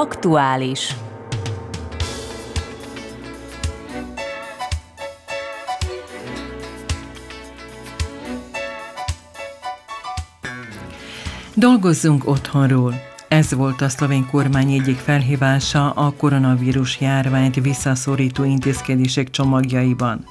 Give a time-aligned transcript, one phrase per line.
[0.00, 0.94] Aktuális.
[11.54, 12.94] Dolgozzunk otthonról.
[13.28, 20.24] Ez volt a szlovén kormány egyik felhívása a koronavírus járványt visszaszorító intézkedések csomagjaiban.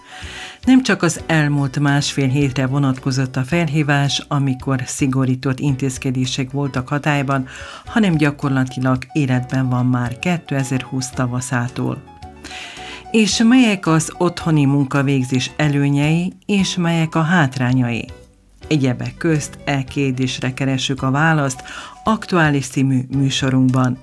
[0.68, 7.48] Nem csak az elmúlt másfél hétre vonatkozott a felhívás, amikor szigorított intézkedések voltak hatályban,
[7.86, 12.02] hanem gyakorlatilag életben van már 2020 tavaszától.
[13.12, 18.06] És melyek az otthoni munkavégzés előnyei, és melyek a hátrányai?
[18.68, 21.64] Egyebek közt e kérdésre keresünk a választ
[22.04, 23.98] aktuális című műsorunkban.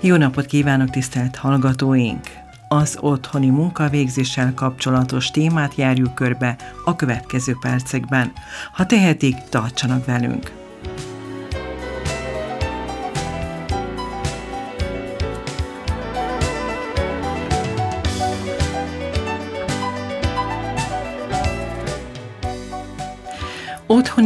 [0.00, 2.45] Jó napot kívánok, tisztelt hallgatóink!
[2.68, 8.32] Az otthoni munkavégzéssel kapcsolatos témát járjuk körbe a következő percekben.
[8.72, 10.65] Ha tehetik, tartsanak velünk!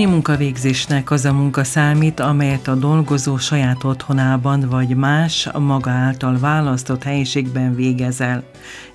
[0.00, 6.38] Otthoni munkavégzésnek az a munka számít, amelyet a dolgozó saját otthonában vagy más maga által
[6.38, 8.44] választott helyiségben végezel.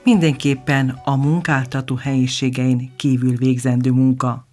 [0.03, 4.47] Mindenképpen a munkáltató helyiségein kívül végzendő munka.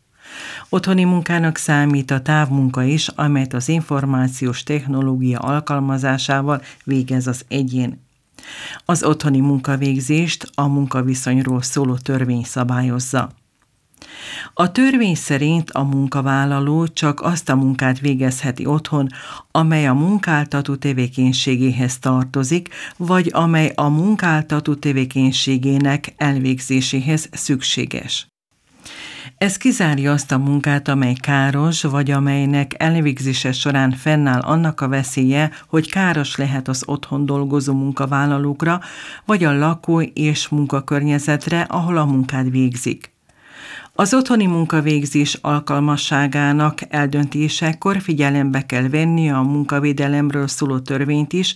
[0.68, 8.04] Otthoni munkának számít a távmunka is, amelyet az információs technológia alkalmazásával végez az egyén.
[8.84, 13.30] Az otthoni munkavégzést a munkaviszonyról szóló törvény szabályozza.
[14.54, 19.08] A törvény szerint a munkavállaló csak azt a munkát végezheti otthon,
[19.50, 28.26] amely a munkáltató tevékenységéhez tartozik, vagy amely a munkáltató tevékenységének elvégzéséhez szükséges.
[29.38, 35.50] Ez kizárja azt a munkát, amely káros, vagy amelynek elvégzése során fennáll annak a veszélye,
[35.68, 38.80] hogy káros lehet az otthon dolgozó munkavállalókra,
[39.24, 43.12] vagy a lakó és munkakörnyezetre, ahol a munkát végzik.
[43.94, 51.54] Az otthoni munkavégzés alkalmasságának eldöntésekor figyelembe kell venni a munkavédelemről szóló törvényt is,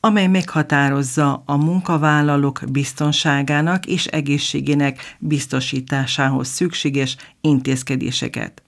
[0.00, 8.62] amely meghatározza a munkavállalók biztonságának és egészségének biztosításához szükséges intézkedéseket.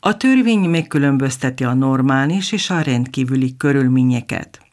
[0.00, 4.63] A törvény megkülönbözteti a normális és a rendkívüli körülményeket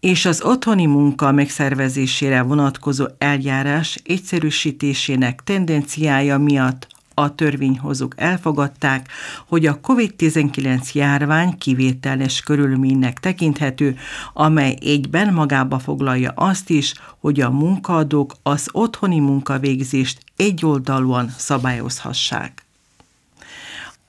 [0.00, 9.08] és az otthoni munka megszervezésére vonatkozó eljárás egyszerűsítésének tendenciája miatt a törvényhozók elfogadták,
[9.48, 13.96] hogy a COVID-19 járvány kivételes körülménynek tekinthető,
[14.32, 22.69] amely egyben magába foglalja azt is, hogy a munkaadók az otthoni munkavégzést egyoldalúan szabályozhassák.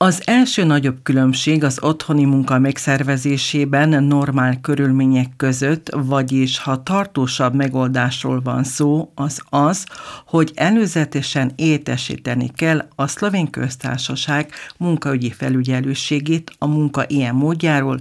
[0.02, 8.40] Az első nagyobb különbség az otthoni munka megszervezésében normál körülmények között, vagyis ha tartósabb megoldásról
[8.40, 9.86] van szó, az az,
[10.26, 17.98] hogy előzetesen értesíteni kell a szlovén köztársaság munkaügyi felügyelőségét a munka ilyen módjáról,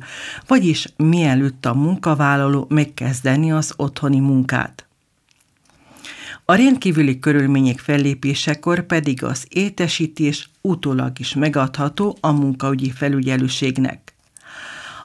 [0.48, 4.86] vagyis mielőtt a munkavállaló megkezdeni az otthoni munkát.
[6.52, 14.14] A rendkívüli körülmények fellépésekor pedig az étesítés utólag is megadható a munkaügyi felügyelőségnek.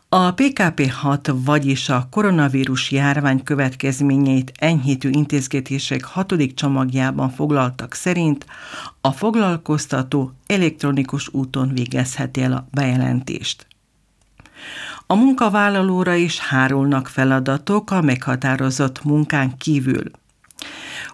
[0.09, 8.47] A PKP-6, vagyis a koronavírus járvány következményeit enyhítő intézkedések hatodik csomagjában foglaltak szerint
[9.01, 13.67] a foglalkoztató elektronikus úton végezheti el a bejelentést.
[15.07, 20.11] A munkavállalóra is hárulnak feladatok a meghatározott munkán kívül–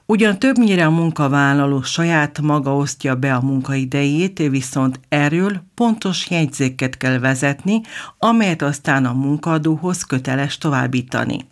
[0.07, 7.19] Ugyan többnyire a munkavállaló saját maga osztja be a munkaidejét, viszont erről pontos jegyzéket kell
[7.19, 7.81] vezetni,
[8.19, 11.47] amelyet aztán a munkadóhoz köteles továbbítani.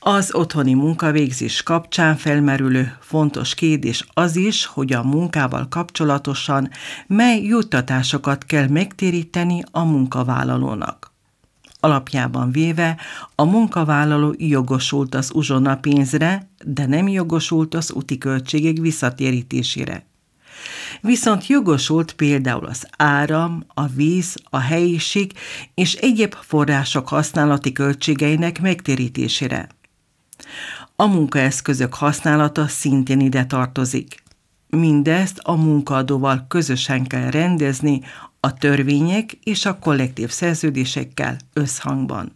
[0.00, 6.70] Az otthoni munkavégzés kapcsán felmerülő fontos kérdés az is, hogy a munkával kapcsolatosan
[7.06, 10.97] mely juttatásokat kell megtéríteni a munkavállalónak.
[11.88, 12.96] Alapjában véve
[13.34, 20.06] a munkavállaló jogosult az uzsonna pénzre, de nem jogosult az úti költségek visszatérítésére.
[21.00, 25.32] Viszont jogosult például az áram, a víz, a helyiség
[25.74, 29.68] és egyéb források használati költségeinek megtérítésére.
[30.96, 34.22] A munkaeszközök használata szintén ide tartozik.
[34.68, 38.00] Mindezt a munkaadóval közösen kell rendezni
[38.40, 42.32] a törvények és a kollektív szerződésekkel összhangban.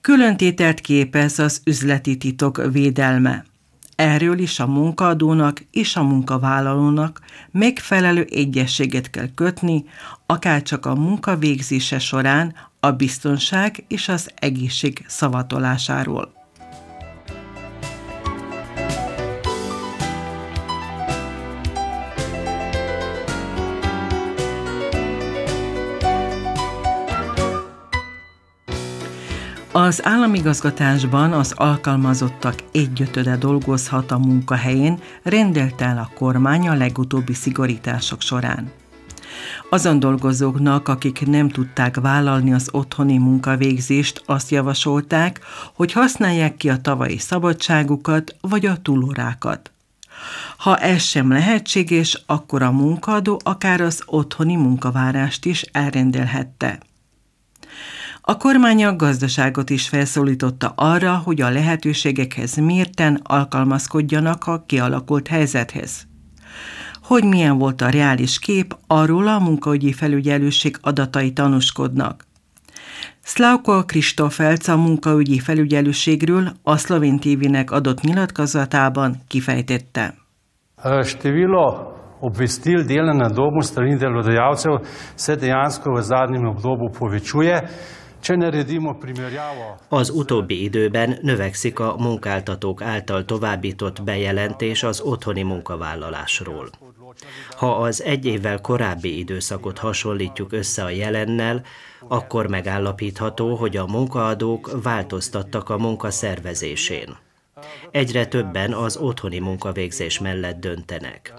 [0.00, 3.44] Különtételt képez az üzleti titok védelme.
[3.96, 9.84] Erről is a munkaadónak és a munkavállalónak megfelelő egyességet kell kötni,
[10.26, 16.41] akár csak a munka végzése során a biztonság és az egészség szavatolásáról.
[29.82, 38.20] Az államigazgatásban az alkalmazottak egyötöde dolgozhat a munkahelyén, rendelte el a kormány a legutóbbi szigorítások
[38.20, 38.70] során.
[39.70, 45.40] Azon dolgozóknak, akik nem tudták vállalni az otthoni munkavégzést, azt javasolták,
[45.74, 49.70] hogy használják ki a tavalyi szabadságukat vagy a túlórákat.
[50.56, 56.78] Ha ez sem lehetséges, akkor a munkaadó akár az otthoni munkavárást is elrendelhette.
[58.32, 66.06] A kormány a gazdaságot is felszólította arra, hogy a lehetőségekhez mérten alkalmazkodjanak a kialakult helyzethez.
[67.02, 72.24] Hogy milyen volt a reális kép, arról a munkaügyi felügyelőség adatai tanúskodnak.
[73.20, 80.14] Szlauko Kristofelc a munkaügyi felügyelőségről a Szlovén TV-nek adott nyilatkozatában kifejtette.
[81.02, 84.72] Število obvestil dela na domu strani delodajalcev
[85.16, 87.68] se dejansko v zadnjem obdobju povečuje.
[89.88, 96.70] Az utóbbi időben növekszik a munkáltatók által továbbított bejelentés az otthoni munkavállalásról.
[97.50, 101.62] Ha az egy évvel korábbi időszakot hasonlítjuk össze a jelennel,
[102.08, 107.16] akkor megállapítható, hogy a munkaadók változtattak a munka szervezésén.
[107.90, 111.34] Egyre többen az otthoni munkavégzés mellett döntenek.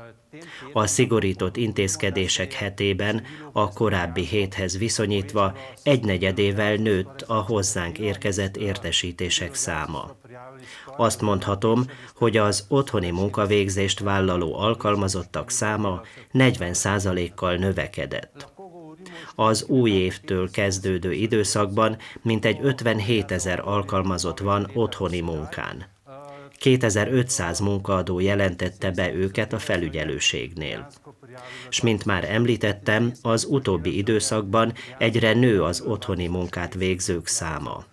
[0.74, 10.16] A szigorított intézkedések hetében a korábbi héthez viszonyítva egynegyedével nőtt a hozzánk érkezett értesítések száma.
[10.98, 11.86] Azt mondhatom,
[12.16, 16.02] hogy az otthoni munkavégzést vállaló alkalmazottak száma
[16.34, 18.52] 40%-kal növekedett.
[19.36, 25.93] Az új évtől kezdődő időszakban mintegy 57 ezer alkalmazott van otthoni munkán.
[26.64, 30.88] 2500 munkaadó jelentette be őket a felügyelőségnél.
[31.70, 37.84] És mint már említettem, az utóbbi időszakban egyre nő az otthoni munkát végzők száma.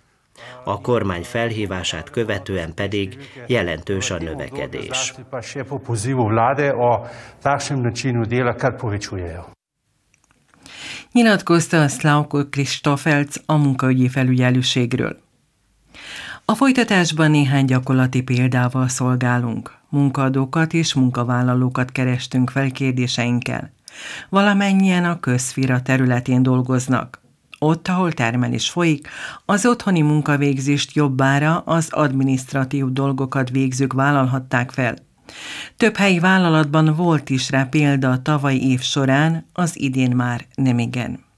[0.65, 5.15] A kormány felhívását követően pedig jelentős a növekedés.
[11.13, 15.29] Nyilatkozta a Szlauko Kristofelc a munkaügyi felügyelőségről.
[16.51, 19.79] A folytatásban néhány gyakorlati példával szolgálunk.
[19.89, 23.73] Munkadókat és munkavállalókat kerestünk fel kérdéseinkkel.
[24.29, 27.21] Valamennyien a közfira területén dolgoznak.
[27.59, 29.09] Ott, ahol termelés folyik,
[29.45, 34.97] az otthoni munkavégzést jobbára az administratív dolgokat végzők vállalhatták fel.
[35.77, 40.79] Több helyi vállalatban volt is rá példa a tavalyi év során, az idén már nem
[40.79, 41.29] igen.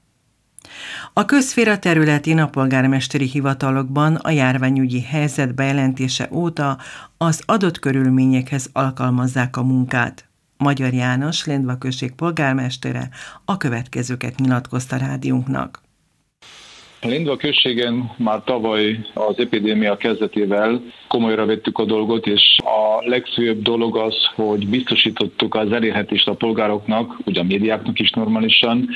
[1.13, 2.49] A közféra területén a
[3.25, 6.77] hivatalokban a járványügyi helyzet bejelentése óta
[7.17, 10.27] az adott körülményekhez alkalmazzák a munkát.
[10.57, 13.09] Magyar János, Lendva község polgármestere
[13.45, 15.82] a következőket nyilatkozta rádiunknak.
[17.03, 23.97] Lindva községen már tavaly az epidémia kezdetével komolyra vettük a dolgot, és a legfőbb dolog
[23.97, 28.89] az, hogy biztosítottuk az elérhetést a polgároknak, ugye a médiáknak is normálisan,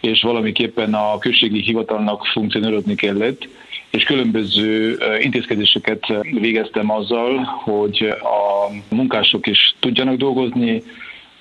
[0.00, 3.48] és valamiképpen a községi hivatalnak funkcionálni kellett
[3.90, 10.82] és különböző intézkedéseket végeztem azzal, hogy a munkások is tudjanak dolgozni,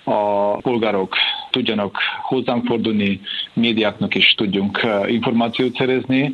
[0.03, 1.15] a polgárok
[1.50, 3.20] tudjanak hozzánk fordulni,
[3.53, 6.34] médiáknak is tudjunk eh, információt szerezni,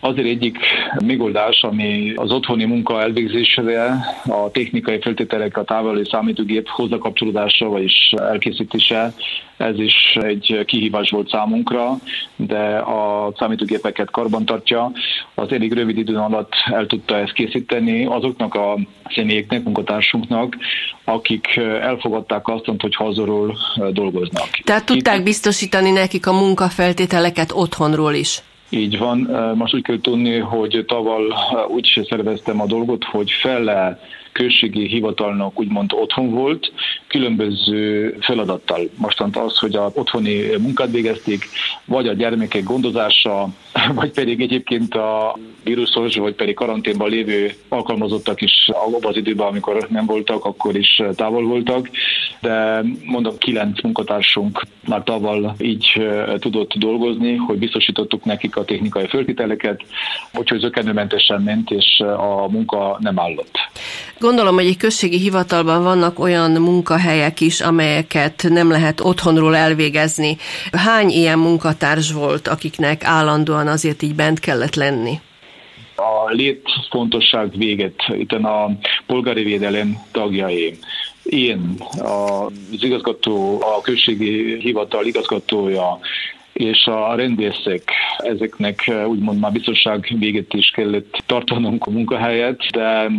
[0.00, 0.58] Azért egyik
[1.04, 9.14] megoldás, ami az otthoni munka elvégzésére, a technikai feltételek, a távoli számítógép hozzákapcsolódása, vagyis elkészítése,
[9.56, 11.96] ez is egy kihívás volt számunkra,
[12.36, 14.92] de a számítógépeket karbantartja.
[15.34, 18.78] Az elég rövid idő alatt el tudta ezt készíteni azoknak a
[19.14, 20.56] személyeknek, munkatársunknak,
[21.04, 23.56] akik elfogadták azt, hogy hazról
[23.92, 24.48] dolgoznak.
[24.64, 25.24] Tehát tudták Itt...
[25.24, 28.42] biztosítani nekik a munkafeltételeket otthonról is?
[28.76, 29.18] Így van.
[29.54, 31.22] Most úgy kell tudni, hogy tavaly
[31.68, 34.00] úgy szerveztem a dolgot, hogy fele
[34.36, 36.72] községi hivatalnak úgymond otthon volt,
[37.06, 38.80] különböző feladattal.
[38.96, 41.44] Mostant az, hogy a otthoni munkát végezték,
[41.84, 43.48] vagy a gyermekek gondozása,
[44.00, 49.86] vagy pedig egyébként a vírusos, vagy pedig karanténban lévő alkalmazottak is abban az időben, amikor
[49.90, 51.90] nem voltak, akkor is távol voltak.
[52.40, 56.02] De mondom, kilenc munkatársunk már tavaly így
[56.38, 59.80] tudott dolgozni, hogy biztosítottuk nekik a technikai föltételeket,
[60.38, 63.58] úgyhogy zökenőmentesen ment, és a munka nem állott.
[64.26, 70.36] Gondolom, hogy egy községi hivatalban vannak olyan munkahelyek is, amelyeket nem lehet otthonról elvégezni.
[70.72, 75.20] Hány ilyen munkatárs volt, akiknek állandóan azért így bent kellett lenni?
[75.96, 78.70] A létfontosság véget itt a
[79.06, 80.78] polgári védelem tagjai.
[81.22, 85.98] Én, az igazgató, a községi hivatal igazgatója,
[86.52, 87.82] és a rendészek,
[88.18, 93.10] ezeknek úgymond már biztonság véget is kellett tartanunk a munkahelyet, de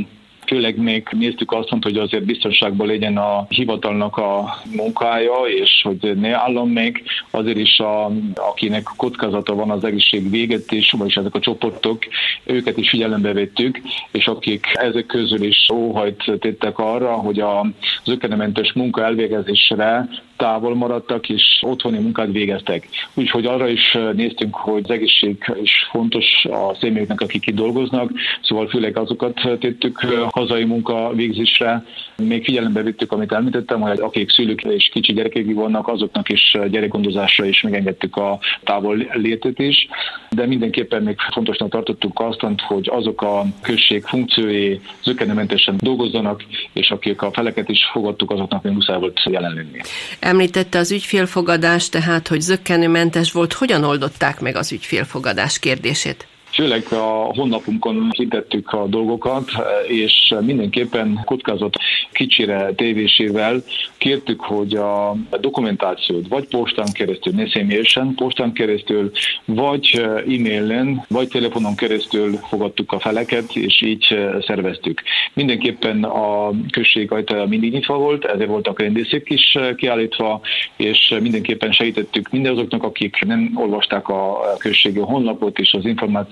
[0.47, 6.35] főleg még néztük azt, hogy azért biztonságban legyen a hivatalnak a munkája, és hogy ne
[6.35, 11.39] állom meg, azért is, a, akinek kockázata van az egészség véget is, vagyis ezek a
[11.39, 12.03] csoportok,
[12.43, 17.65] őket is figyelembe vettük, és akik ezek közül is óhajt tettek arra, hogy a
[18.03, 20.07] zökkenőmentes munka elvégezésre
[20.37, 22.87] távol maradtak, és otthoni munkát végeztek.
[23.13, 28.67] Úgyhogy arra is néztünk, hogy az egészség is fontos a személyeknek, akik itt dolgoznak, szóval
[28.67, 29.99] főleg azokat tettük
[30.31, 31.85] hazai munka végzésre.
[32.17, 37.45] Még figyelembe vettük, amit említettem, hogy akik szülők és kicsi gyerekek vannak, azoknak is gyerekgondozásra
[37.45, 39.87] is megengedtük a távol létet is,
[40.29, 47.21] de mindenképpen még fontosnak tartottuk azt, hogy azok a község funkciói zökkenőmentesen dolgozzanak, és akik
[47.21, 49.79] a feleket is fogadtuk, azoknak még muszáj volt jelen lenni.
[50.27, 53.53] Említette az ügyfélfogadást, tehát hogy zöggenőmentes volt.
[53.53, 56.27] Hogyan oldották meg az ügyfélfogadás kérdését?
[56.51, 59.49] Főleg a honlapunkon hitettük a dolgokat,
[59.87, 61.75] és mindenképpen kockázat
[62.11, 63.63] kicsire tévésével
[63.97, 69.11] kértük, hogy a dokumentációt vagy postán keresztül, ne személyesen, postán keresztül,
[69.45, 75.01] vagy e-mailen, vagy telefonon keresztül fogadtuk a feleket, és így szerveztük.
[75.33, 80.41] Mindenképpen a község ajtaja mindig nyitva volt, ezért voltak rendészek is kiállítva,
[80.75, 85.85] és mindenképpen segítettük mindazoknak, akik nem olvasták a községi honlapot és az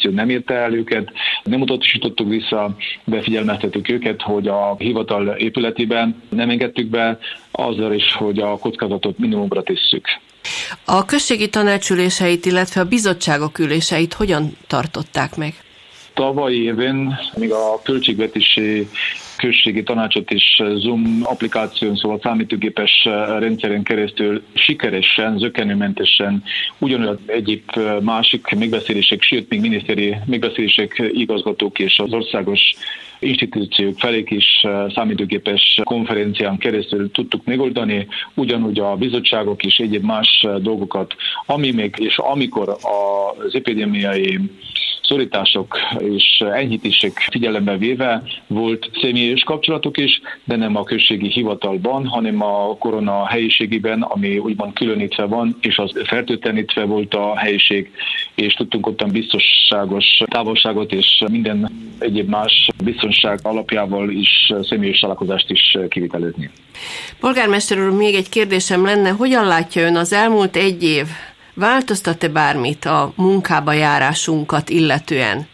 [0.06, 1.12] információ nem érte el őket,
[1.44, 7.20] nem utasítottuk vissza, de figyelmeztettük őket, hogy a hivatal épületében nem engedtük be,
[7.52, 10.06] azzal is, hogy a kockázatot minimumra tesszük.
[10.86, 15.54] A községi tanácsüléseit, illetve a bizottságok üléseit hogyan tartották meg?
[16.14, 18.88] Tavaly évén még a költségvetési
[19.46, 23.04] községi tanácsot is Zoom applikáción, szóval számítógépes
[23.40, 26.44] rendszeren keresztül sikeresen, zökenőmentesen,
[26.78, 27.62] ugyanolyan egyéb
[28.02, 32.62] másik megbeszélések, sőt, még miniszteri megbeszélések, igazgatók és az országos
[33.25, 41.15] institúciók felé is számítógépes konferencián keresztül tudtuk megoldani, ugyanúgy a bizottságok is egyéb más dolgokat,
[41.46, 44.39] ami még, és amikor az epidémiai
[45.08, 52.41] szorítások és enyhítések figyelembe véve volt személyes kapcsolatok is, de nem a községi hivatalban, hanem
[52.41, 57.91] a korona helyiségében, ami úgymond különítve van, és az fertőtlenítve volt a helyiség,
[58.36, 62.70] és tudtunk ottan biztonságos távolságot és minden egyéb más
[63.15, 66.50] biztonság alapjával is személyes találkozást is kivitelezni.
[67.19, 71.05] Polgármester úr, még egy kérdésem lenne, hogyan látja ön az elmúlt egy év
[71.57, 75.48] Változtat-e bármit a munkába járásunkat illetően?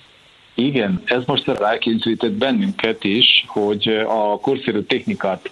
[0.66, 5.50] Igen, ez most rákényszerített bennünket is, hogy a korszerű technikát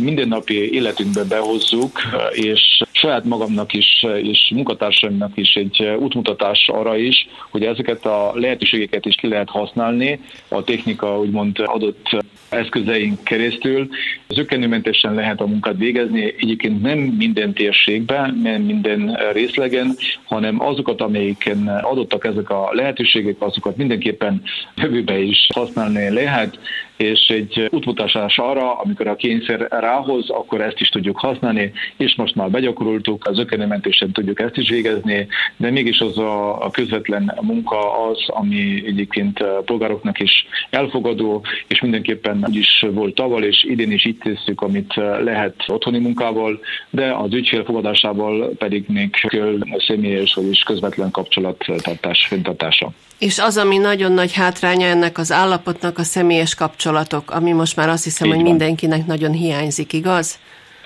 [0.00, 2.00] mindennapi életünkbe behozzuk,
[2.32, 9.06] és saját magamnak is, és munkatársaimnak is egy útmutatás arra is, hogy ezeket a lehetőségeket
[9.06, 10.20] is ki lehet használni.
[10.48, 12.08] A technika úgymond adott
[12.48, 13.88] eszközeink keresztül.
[14.28, 21.68] Zökkenőmentesen lehet a munkát végezni, egyébként nem minden térségben, nem minden részlegen, hanem azokat, amelyiken
[21.68, 24.42] adottak ezek a lehetőségek, azokat mindenképpen
[24.76, 26.58] jövőbe is használni lehet,
[26.98, 32.34] és egy útmutatás arra, amikor a kényszer rához, akkor ezt is tudjuk használni, és most
[32.34, 35.26] már begyakoroltuk, az ökenőmentősen tudjuk ezt is végezni,
[35.56, 42.56] de mégis az a közvetlen munka az, ami egyébként polgároknak is elfogadó, és mindenképpen úgy
[42.56, 47.64] is volt tavaly, és idén is itt tesszük, amit lehet otthoni munkával, de az ügyfél
[47.64, 52.92] fogadásával pedig még kell személyes, vagyis közvetlen kapcsolattartás, fenntartása.
[53.18, 56.54] És az, ami nagyon nagy hátránya ennek az állapotnak a személyes
[56.92, 58.50] kapcsolatok, ami most már azt hiszem, Így hogy van.
[58.50, 60.38] mindenkinek nagyon hiányzik, igaz?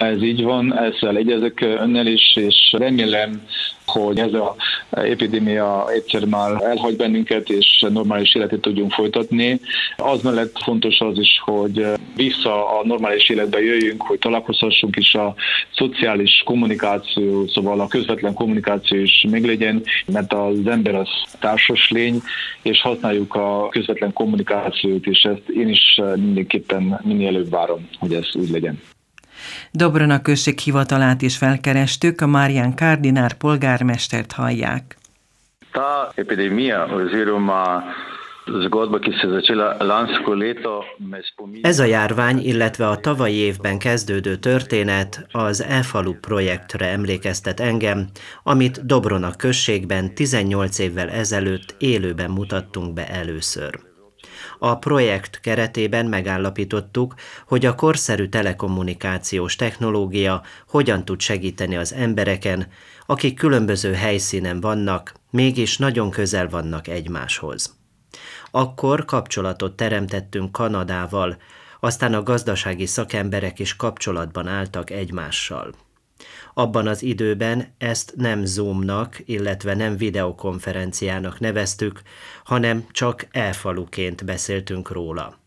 [0.03, 3.43] Ez így van, ezzel egyezek önnel is, és remélem,
[3.87, 4.57] hogy ez a
[4.91, 9.61] epidémia egyszer már elhagy bennünket, és normális életet tudjunk folytatni.
[9.97, 15.35] Az mellett fontos az is, hogy vissza a normális életbe jöjjünk, hogy találkozhassunk is a
[15.75, 21.09] szociális kommunikáció, szóval a közvetlen kommunikáció is meglegyen, mert az ember az
[21.41, 22.23] társas lény,
[22.63, 28.29] és használjuk a közvetlen kommunikációt, és ezt én is mindenképpen minél előbb várom, hogy ez
[28.35, 28.81] úgy legyen.
[29.71, 34.97] Dobrona község hivatalát is felkerestük, a Márián Kardinár polgármestert hallják.
[35.73, 37.83] Ta epidemia oziroma
[41.63, 48.07] Ez a járvány, illetve a tavalyi évben kezdődő történet az EFALU projektre emlékeztet engem,
[48.43, 53.92] amit Dobrona községben 18 évvel ezelőtt élőben mutattunk be először.
[54.65, 57.15] A projekt keretében megállapítottuk,
[57.47, 62.67] hogy a korszerű telekommunikációs technológia hogyan tud segíteni az embereken,
[63.07, 67.77] akik különböző helyszínen vannak, mégis nagyon közel vannak egymáshoz.
[68.51, 71.37] Akkor kapcsolatot teremtettünk Kanadával,
[71.81, 75.75] aztán a gazdasági szakemberek is kapcsolatban álltak egymással.
[76.55, 82.03] Abban az időben ezt nem Zoomnak, illetve nem videokonferenciának neveztük,
[82.45, 85.41] hanem csak elfaluként beszéltünk róla.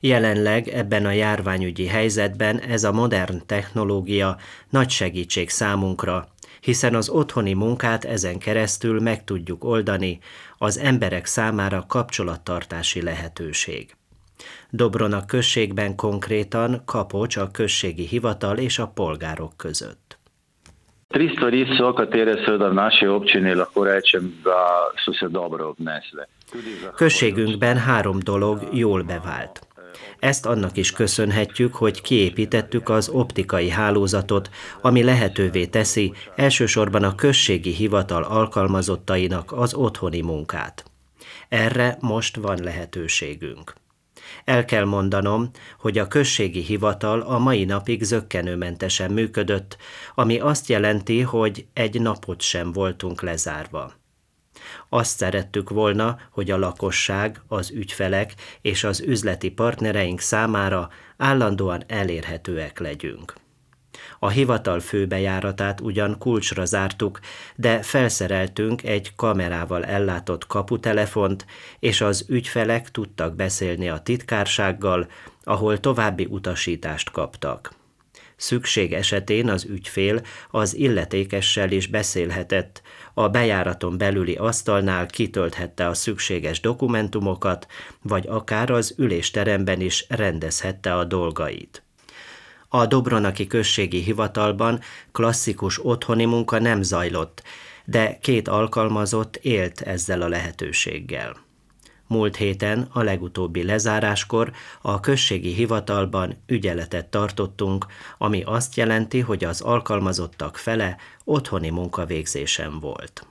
[0.00, 4.38] Jelenleg ebben a járványügyi helyzetben ez a modern technológia
[4.68, 6.28] nagy segítség számunkra,
[6.60, 10.18] hiszen az otthoni munkát ezen keresztül meg tudjuk oldani,
[10.58, 13.96] az emberek számára kapcsolattartási lehetőség.
[14.70, 20.18] Dobrona községben konkrétan Kapocs a községi hivatal és a polgárok között.
[21.08, 26.28] Tri stvari so, katere seveda v naši občini lahko rečem, da so se dobro obnesle.
[26.94, 29.66] Községünkben három dolog jól bevált.
[30.18, 37.72] Ezt annak is köszönhetjük, hogy kiépítettük az optikai hálózatot, ami lehetővé teszi elsősorban a községi
[37.72, 40.84] hivatal alkalmazottainak az otthoni munkát.
[41.48, 43.74] Erre most van lehetőségünk.
[44.44, 49.76] El kell mondanom, hogy a községi hivatal a mai napig zöggenőmentesen működött,
[50.14, 53.92] ami azt jelenti, hogy egy napot sem voltunk lezárva.
[54.88, 62.78] Azt szerettük volna, hogy a lakosság, az ügyfelek és az üzleti partnereink számára állandóan elérhetőek
[62.78, 63.34] legyünk.
[64.18, 67.20] A hivatal főbejáratát ugyan kulcsra zártuk,
[67.56, 71.46] de felszereltünk egy kamerával ellátott kaputelefont,
[71.78, 75.06] és az ügyfelek tudtak beszélni a titkársággal,
[75.44, 77.76] ahol további utasítást kaptak.
[78.36, 80.20] Szükség esetén az ügyfél
[80.50, 82.82] az illetékessel is beszélhetett,
[83.14, 87.66] a bejáraton belüli asztalnál kitölthette a szükséges dokumentumokat,
[88.02, 91.82] vagy akár az ülésteremben is rendezhette a dolgait.
[92.68, 94.80] A Dobronaki községi hivatalban
[95.12, 97.42] klasszikus otthoni munka nem zajlott,
[97.84, 101.36] de két alkalmazott élt ezzel a lehetőséggel.
[102.06, 107.86] Múlt héten, a legutóbbi lezáráskor a községi hivatalban ügyeletet tartottunk,
[108.18, 113.27] ami azt jelenti, hogy az alkalmazottak fele otthoni munkavégzésen volt.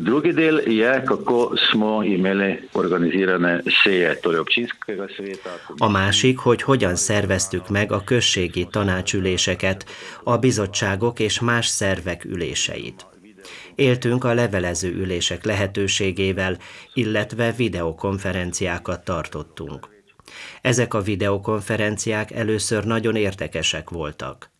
[0.00, 5.50] Drugi del je, kako smo imeli organizirane seje, torej občinskega sveta.
[5.78, 9.86] A másik, hogy hogyan szerveztük meg a községi tanácsüléseket,
[10.24, 13.06] a bizottságok és más szervek üléseit.
[13.74, 16.58] Éltünk a levelező ülések lehetőségével,
[16.94, 19.88] illetve videokonferenciákat tartottunk.
[20.60, 24.50] Ezek a videokonferenciák először nagyon értekesek voltak.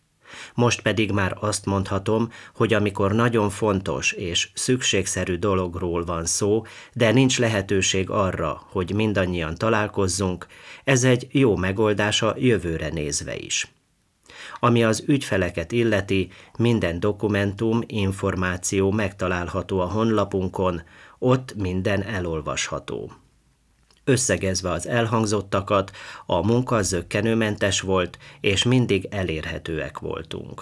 [0.53, 7.11] Most pedig már azt mondhatom, hogy amikor nagyon fontos és szükségszerű dologról van szó, de
[7.11, 10.47] nincs lehetőség arra, hogy mindannyian találkozzunk,
[10.83, 13.67] ez egy jó megoldás a jövőre nézve is.
[14.59, 20.81] Ami az ügyfeleket illeti, minden dokumentum, információ megtalálható a honlapunkon,
[21.19, 23.11] ott minden elolvasható.
[24.09, 25.91] Összegezve az elhangzottakat,
[26.25, 30.61] a munka zöggenőmentes volt, és mindig elérhetőek voltunk.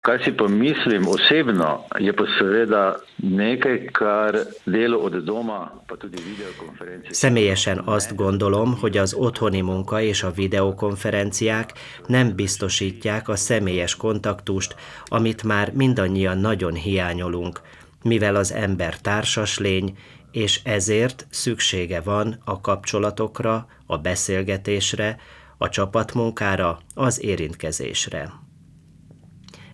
[0.00, 6.16] Kaj si pa mislim osebno, je pa seveda nekaj, kar delo od doma, pa tudi
[6.16, 7.12] videokonferencije.
[7.12, 11.72] Személyesen azt gondolom, hogy az otthoni munka és a videokonferenciák
[12.06, 17.60] nem biztosítják a személyes kontaktust, amit már mindannyian nagyon hiányolunk,
[18.02, 19.96] mivel az ember társas lény,
[20.32, 25.16] és ezért szüksége van a kapcsolatokra, a beszélgetésre,
[25.58, 28.32] a csapatmunkára, az érintkezésre.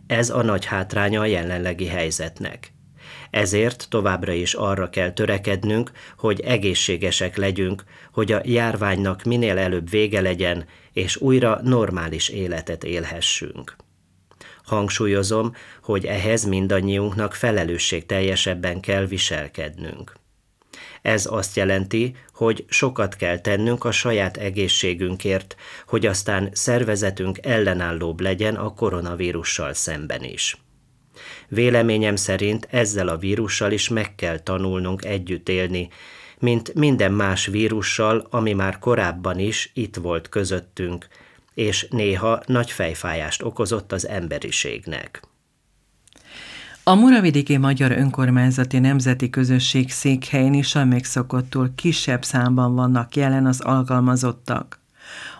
[0.07, 2.75] Ez a nagy hátránya a jelenlegi helyzetnek.
[3.31, 10.21] Ezért továbbra is arra kell törekednünk, hogy egészségesek legyünk, hogy a járványnak minél előbb vége
[10.21, 13.77] legyen, és újra normális életet élhessünk.
[14.65, 20.13] Hangsúlyozom, hogy ehhez mindannyiunknak felelősség teljesebben kell viselkednünk.
[21.07, 28.55] Ez azt jelenti, hogy sokat kell tennünk a saját egészségünkért, hogy aztán szervezetünk ellenállóbb legyen
[28.55, 30.57] a koronavírussal szemben is.
[31.49, 35.89] Véleményem szerint ezzel a vírussal is meg kell tanulnunk együtt élni,
[36.39, 41.07] mint minden más vírussal, ami már korábban is itt volt közöttünk,
[41.55, 45.23] és néha nagy fejfájást okozott az emberiségnek.
[46.89, 53.61] A Muravidéki Magyar Önkormányzati Nemzeti Közösség székhelyén is a megszokottól kisebb számban vannak jelen az
[53.61, 54.81] alkalmazottak.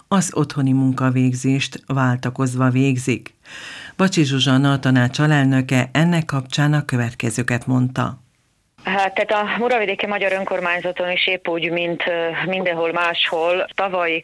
[0.09, 3.35] Az otthoni munkavégzést váltakozva végzik.
[3.97, 8.23] Bacsi Zsuzsanna, a tanács alelnöke ennek kapcsán a következőket mondta.
[8.87, 12.05] Hát tehát a Muravidéki Magyar Önkormányzaton is épp úgy, mint
[12.47, 14.21] mindenhol máshol, tavaly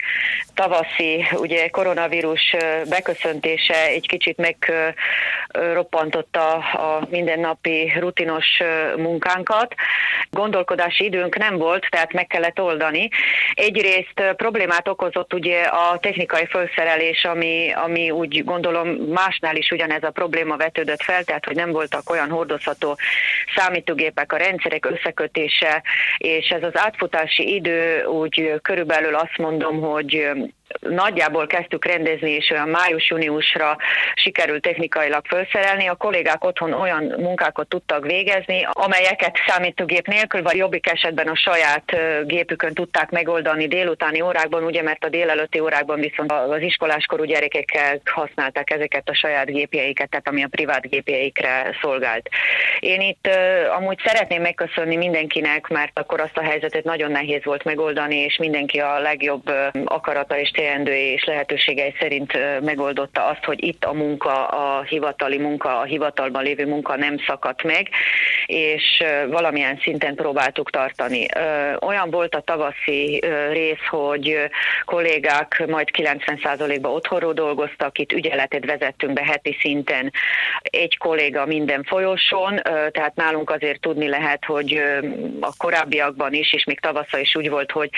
[0.55, 2.57] tavaszi ugye koronavírus
[2.89, 8.47] beköszöntése egy kicsit megroppantotta a mindennapi rutinos
[8.97, 9.75] munkánkat.
[10.31, 13.09] Gondolkodási időnk nem volt, tehát meg kellett oldani.
[13.55, 20.11] Egyrészt problémát okozott ugye a technikai felszerelés, ami, ami úgy gondolom másnál is ugyanez a
[20.11, 22.99] probléma vetődött fel, tehát hogy nem voltak olyan hordozható
[23.55, 25.83] számítógépek a rendszerek összekötése,
[26.19, 30.29] és ez az átfutási idő úgy körülbelül azt mondom, hogy
[30.81, 33.77] nagyjából kezdtük rendezni, és olyan május-júniusra
[34.15, 35.87] sikerült technikailag felszerelni.
[35.87, 41.97] A kollégák otthon olyan munkákat tudtak végezni, amelyeket számítógép nélkül, vagy jobbik esetben a saját
[42.25, 48.71] gépükön tudták megoldani délutáni órákban, ugye, mert a délelőtti órákban viszont az iskoláskorú gyerekekkel használták
[48.71, 52.29] ezeket a saját gépjeiket, tehát ami a privát gépjeikre szolgált.
[52.81, 53.29] Én itt
[53.77, 58.81] amúgy szeretném megköszönni mindenkinek, mert akkor azt a helyzetet nagyon nehéz volt megoldani, és mindenki
[58.81, 59.51] a legjobb
[59.85, 65.79] akarata és teendői és lehetőségei szerint megoldotta azt, hogy itt a munka, a hivatali munka,
[65.79, 67.89] a hivatalban lévő munka nem szakadt meg,
[68.47, 71.27] és valamilyen szinten próbáltuk tartani.
[71.81, 74.39] Olyan volt a tavaszi rész, hogy
[74.85, 80.13] kollégák majd 90%-ban otthonról dolgoztak, itt ügyeletet vezettünk be heti szinten,
[80.63, 84.83] egy kolléga minden folyosón, tehát nálunk azért tudni lehet, hogy
[85.41, 87.91] a korábbiakban is, és még tavaszra is úgy volt, hogy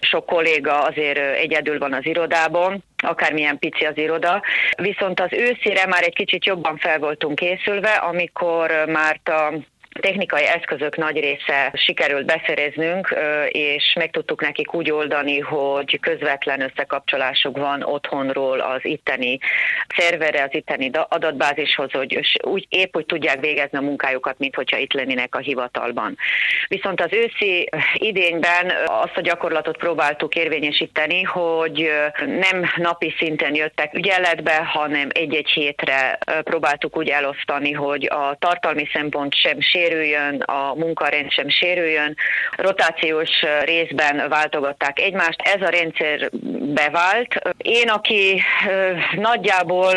[0.00, 4.42] sok kolléga azért egyedül van az irodában, akármilyen pici az iroda.
[4.76, 9.54] Viszont az őszére már egy kicsit jobban fel voltunk készülve, amikor már a
[10.00, 13.14] technikai eszközök nagy része sikerült beszereznünk,
[13.48, 19.38] és meg tudtuk nekik úgy oldani, hogy közvetlen összekapcsolásuk van otthonról az itteni
[19.96, 24.92] szerverre, az itteni adatbázishoz, hogy úgy épp úgy tudják végezni a munkájukat, mint hogyha itt
[24.92, 26.16] lennének a hivatalban.
[26.68, 31.90] Viszont az őszi idényben azt a gyakorlatot próbáltuk érvényesíteni, hogy
[32.26, 39.34] nem napi szinten jöttek ügyeletbe, hanem egy-egy hétre próbáltuk úgy elosztani, hogy a tartalmi szempont
[39.34, 42.16] sem sérüljön, a munkarend sem sérüljön.
[42.56, 43.30] Rotációs
[43.64, 46.30] részben váltogatták egymást, ez a rendszer
[46.74, 47.54] bevált.
[47.56, 48.42] Én, aki
[49.16, 49.94] nagyjából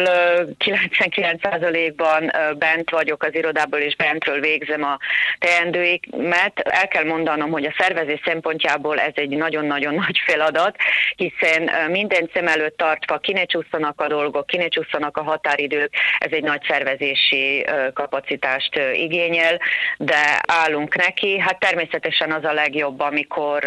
[0.65, 4.97] 99%-ban bent vagyok az irodából, és bentről végzem a
[5.39, 10.75] teendőimet, el kell mondanom, hogy a szervezés szempontjából ez egy nagyon-nagyon nagy feladat,
[11.15, 16.43] hiszen minden szem előtt tartva kinek csúszanak a dolgok, kinek csúszanak a határidők, ez egy
[16.43, 19.59] nagy szervezési kapacitást igényel,
[19.97, 21.39] de állunk neki.
[21.39, 23.63] Hát természetesen az a legjobb, amikor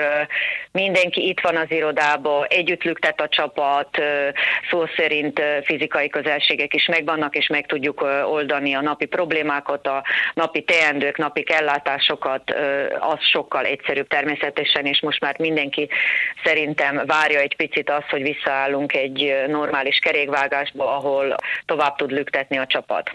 [0.72, 4.02] mindenki itt van az irodában, együtt lüktet a csapat,
[4.70, 10.62] szó szerint fizikai közelségek is megvannak, és meg tudjuk oldani a napi problémákat, a napi
[10.62, 12.54] teendők, napi ellátásokat,
[13.00, 15.88] az sokkal egyszerűbb természetesen, és most már mindenki
[16.44, 22.66] szerintem várja egy picit azt, hogy visszaállunk egy normális kerékvágásba, ahol tovább tud lüktetni a
[22.66, 23.10] csapat.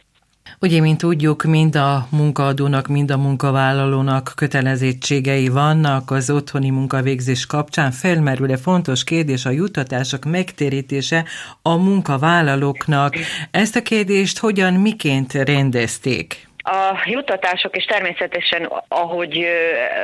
[0.59, 7.91] Ugye, mint tudjuk, mind a munkaadónak, mind a munkavállalónak kötelezettségei vannak az otthoni munkavégzés kapcsán.
[7.91, 11.25] Felmerül-e fontos kérdés a juttatások megtérítése
[11.61, 13.15] a munkavállalóknak?
[13.51, 16.47] Ezt a kérdést hogyan, miként rendezték?
[16.65, 19.47] A juttatások is természetesen, ahogy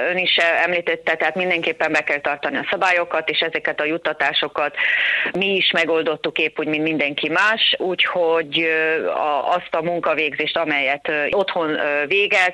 [0.09, 4.75] ön is említette, tehát mindenképpen be kell tartani a szabályokat, és ezeket a juttatásokat
[5.33, 8.67] mi is megoldottuk épp úgy, mint mindenki más, úgyhogy
[9.43, 12.53] azt a munkavégzést, amelyet otthon végez,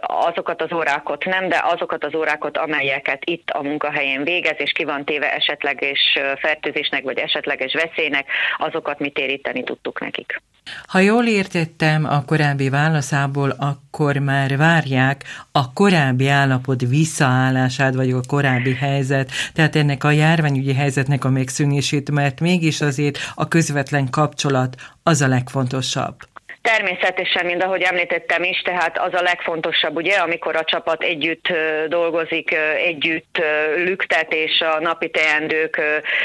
[0.00, 4.84] azokat az órákat nem, de azokat az órákat, amelyeket itt a munkahelyén végez, és ki
[4.84, 10.40] van téve esetleges fertőzésnek, vagy esetleges veszélynek, azokat mi téríteni tudtuk nekik.
[10.86, 18.20] Ha jól értettem a korábbi válaszából, akkor már várják a korábbi állapot visszaállását, vagy a
[18.26, 24.76] korábbi helyzet, tehát ennek a járványügyi helyzetnek a megszűnését, mert mégis azért a közvetlen kapcsolat
[25.02, 26.16] az a legfontosabb.
[26.64, 31.52] Természetesen, mint ahogy említettem is, tehát az a legfontosabb, ugye, amikor a csapat együtt
[31.88, 33.42] dolgozik, együtt
[33.76, 35.80] lüktet, és a napi teendők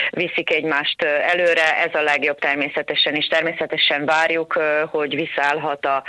[0.10, 4.60] viszik egymást előre, ez a legjobb természetesen, és természetesen várjuk,
[4.92, 6.04] hogy visszaállhat a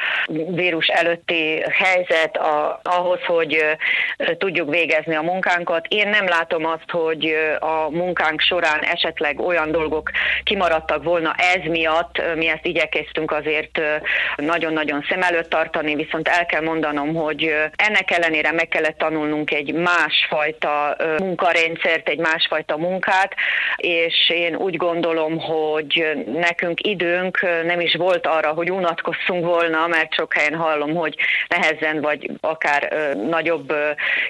[0.48, 3.64] vírus előtti helyzet a, ahhoz, hogy
[4.38, 5.86] tudjuk végezni a munkánkat.
[5.88, 10.10] Én nem látom azt, hogy a munkánk során esetleg olyan dolgok
[10.44, 13.80] kimaradtak volna ez miatt, mi ezt igyekeztünk azért
[14.36, 19.72] nagyon-nagyon szem előtt tartani, viszont el kell mondanom, hogy ennek ellenére meg kellett tanulnunk egy
[19.72, 23.34] másfajta munkarendszert, egy másfajta munkát,
[23.76, 30.14] és én úgy gondolom, hogy nekünk időnk nem is volt arra, hogy unatkozzunk volna, mert
[30.14, 31.16] sok helyen hallom, hogy
[31.48, 32.92] nehezen vagy akár
[33.28, 33.74] nagyobb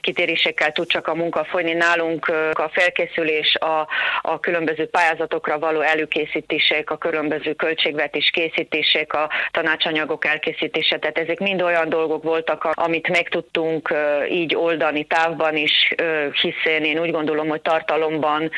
[0.00, 1.72] kitérésekkel tud csak a munka folyni.
[1.72, 3.88] Nálunk a felkészülés, a,
[4.22, 9.31] a különböző pályázatokra való előkészítések, a különböző költségvetés készítések, a
[9.80, 13.94] tanácsanyagok elkészítése, tehát ezek mind olyan dolgok voltak, amit meg tudtunk
[14.30, 15.94] így oldani távban is,
[16.40, 18.50] hiszen én úgy gondolom, hogy tartalomban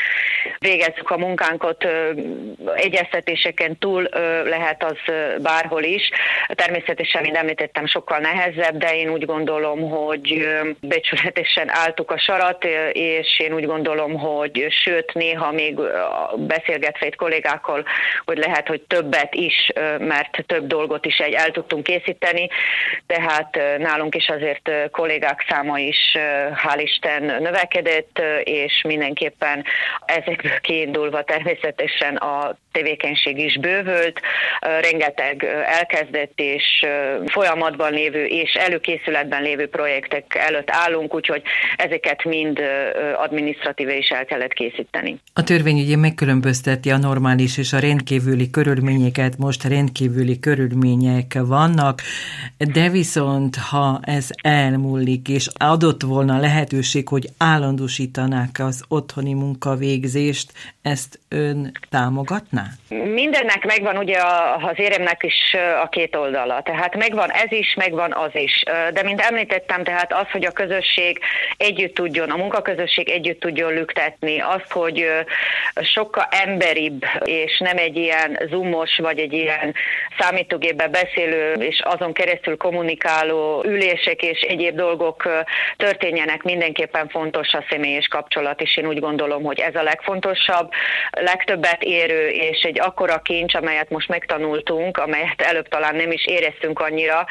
[0.58, 1.86] végezzük a munkánkat,
[2.74, 4.08] egyeztetéseken túl
[4.44, 6.10] lehet az bárhol is.
[6.48, 10.48] Természetesen, mint említettem, sokkal nehezebb, de én úgy gondolom, hogy
[10.80, 15.78] becsületesen álltuk a sarat, és én úgy gondolom, hogy sőt, néha még
[16.36, 17.84] beszélgetve itt kollégákkal,
[18.24, 22.48] hogy lehet, hogy többet is, mert több dolgot is egy el tudtunk készíteni,
[23.06, 26.16] tehát nálunk is azért kollégák száma is,
[26.64, 29.64] hál' Isten, növekedett, és mindenképpen
[30.06, 34.20] ezekből kiindulva természetesen a tevékenység is bővült,
[34.80, 36.64] rengeteg elkezdett és
[37.26, 41.42] folyamatban lévő és előkészületben lévő projektek előtt állunk, úgyhogy
[41.76, 42.60] ezeket mind
[43.16, 45.16] adminisztratíve is el kellett készíteni.
[45.34, 50.38] A törvény ugye megkülönbözteti a normális és a rendkívüli körülményeket, most rendkívüli
[51.02, 52.00] körülmények vannak,
[52.72, 61.18] de viszont ha ez elmúlik, és adott volna lehetőség, hogy állandósítanák az otthoni munkavégzést, ezt
[61.28, 62.64] ön támogatná?
[62.88, 64.18] Mindennek megvan ugye
[64.62, 68.62] az éremnek is a két oldala, tehát megvan ez is, megvan az is.
[68.92, 71.18] De mint említettem, tehát az, hogy a közösség
[71.56, 75.04] együtt tudjon, a munkaközösség együtt tudjon lüktetni, az, hogy
[75.80, 79.74] sokkal emberibb, és nem egy ilyen zoomos, vagy egy ilyen
[80.18, 85.28] számítógépbe beszélő, és azon keresztül kommunikáló ülések és egyéb dolgok
[85.76, 90.70] történjenek, mindenképpen fontos a személyes kapcsolat, és én úgy gondolom, hogy ez a legfontosabb,
[91.10, 96.80] legtöbbet érő, és egy akkora kincs, amelyet most megtanultunk, amelyet előbb talán nem is éreztünk
[96.80, 97.26] annyira.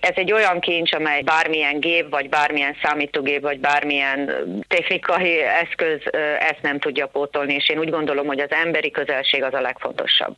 [0.00, 4.32] Ez egy olyan kincs, amely bármilyen gép, vagy bármilyen számítógép, vagy bármilyen
[4.68, 6.00] technikai eszköz
[6.38, 10.36] ezt nem tudja pótolni, és én úgy gondolom, hogy az emberi közelség az a legfontosabb.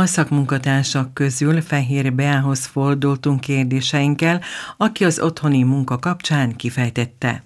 [0.00, 4.40] A szakmunkatársak közül Fehér Beához fordultunk kérdéseinkkel,
[4.76, 7.42] aki az otthoni munka kapcsán kifejtette.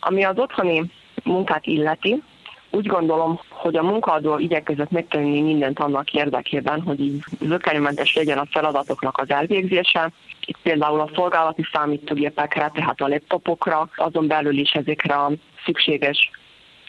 [0.00, 0.90] Ami az otthoni
[1.24, 2.22] munkát illeti,
[2.70, 8.46] úgy gondolom, hogy a munkaadó igyekezett megtenni mindent annak érdekében, hogy így zökkenőmentes legyen a
[8.50, 10.12] feladatoknak az elvégzése.
[10.46, 15.30] Itt például a szolgálati számítógépekre, tehát a laptopokra, azon belül is ezekre a
[15.64, 16.30] szükséges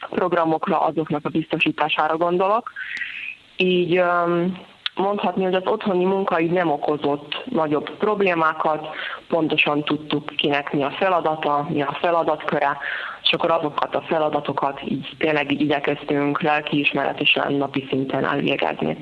[0.10, 2.72] programokra, azoknak a biztosítására gondolok.
[3.56, 4.02] Így
[4.96, 8.88] mondhatni, hogy az otthoni munka így nem okozott nagyobb problémákat,
[9.28, 12.78] pontosan tudtuk kinek mi a feladata, mi a feladatköre,
[13.24, 18.98] és akkor azokat a feladatokat így tényleg így igyekeztünk lelkiismeretesen napi szinten elvégezni.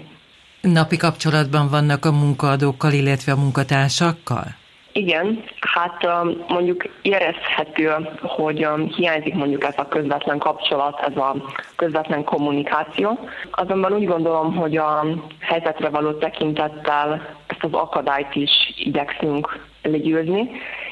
[0.61, 4.60] Napi kapcsolatban vannak a munkaadókkal, illetve a munkatársakkal?
[4.93, 6.07] Igen, hát
[6.47, 11.35] mondjuk érezhető, hogy hiányzik mondjuk ez a közvetlen kapcsolat, ez a
[11.75, 13.19] közvetlen kommunikáció.
[13.51, 15.05] Azonban úgy gondolom, hogy a
[15.39, 20.51] helyzetre való tekintettel ezt az akadályt is igyekszünk legyőzni,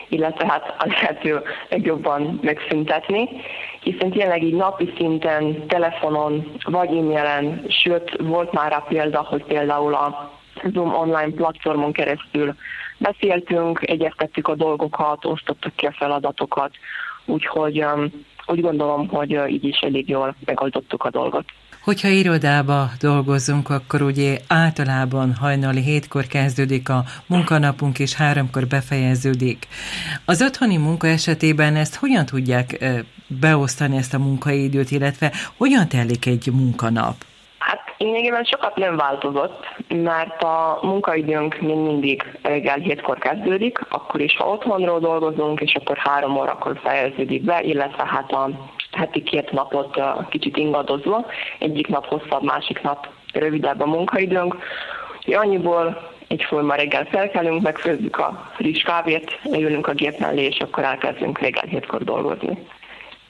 [0.09, 3.29] illetve hát a lehető legjobban megszüntetni,
[3.81, 9.93] hiszen tényleg így napi szinten, telefonon vagy e-mailen, sőt volt már rá példa, hogy például
[9.93, 10.31] a
[10.73, 12.55] Zoom online platformon keresztül
[12.99, 16.71] beszéltünk, egyeztettük a dolgokat, osztottuk ki a feladatokat,
[17.25, 18.12] úgyhogy um,
[18.45, 21.45] úgy gondolom, hogy uh, így is elég jól megoldottuk a dolgot.
[21.83, 29.67] Hogyha irodába dolgozunk, akkor ugye általában hajnali hétkor kezdődik a munkanapunk, és háromkor befejeződik.
[30.25, 36.25] Az otthoni munka esetében ezt hogyan tudják uh, beosztani ezt a munkaidőt, illetve hogyan telik
[36.25, 37.15] egy munkanap?
[38.01, 44.49] Lényegében sokat nem változott, mert a munkaidőnk még mindig reggel hétkor kezdődik, akkor is, ha
[44.49, 48.49] otthonról dolgozunk, és akkor három órakor fejeződik be, illetve hát a
[48.91, 51.25] heti két napot kicsit ingadozva,
[51.59, 54.55] egyik nap hosszabb, másik nap rövidebb a munkaidőnk.
[55.25, 61.39] Annyiból egyforma reggel felkelünk, megfőzzük a friss kávét, leülünk a gép mellé, és akkor elkezdünk
[61.39, 62.67] reggel hétkor dolgozni.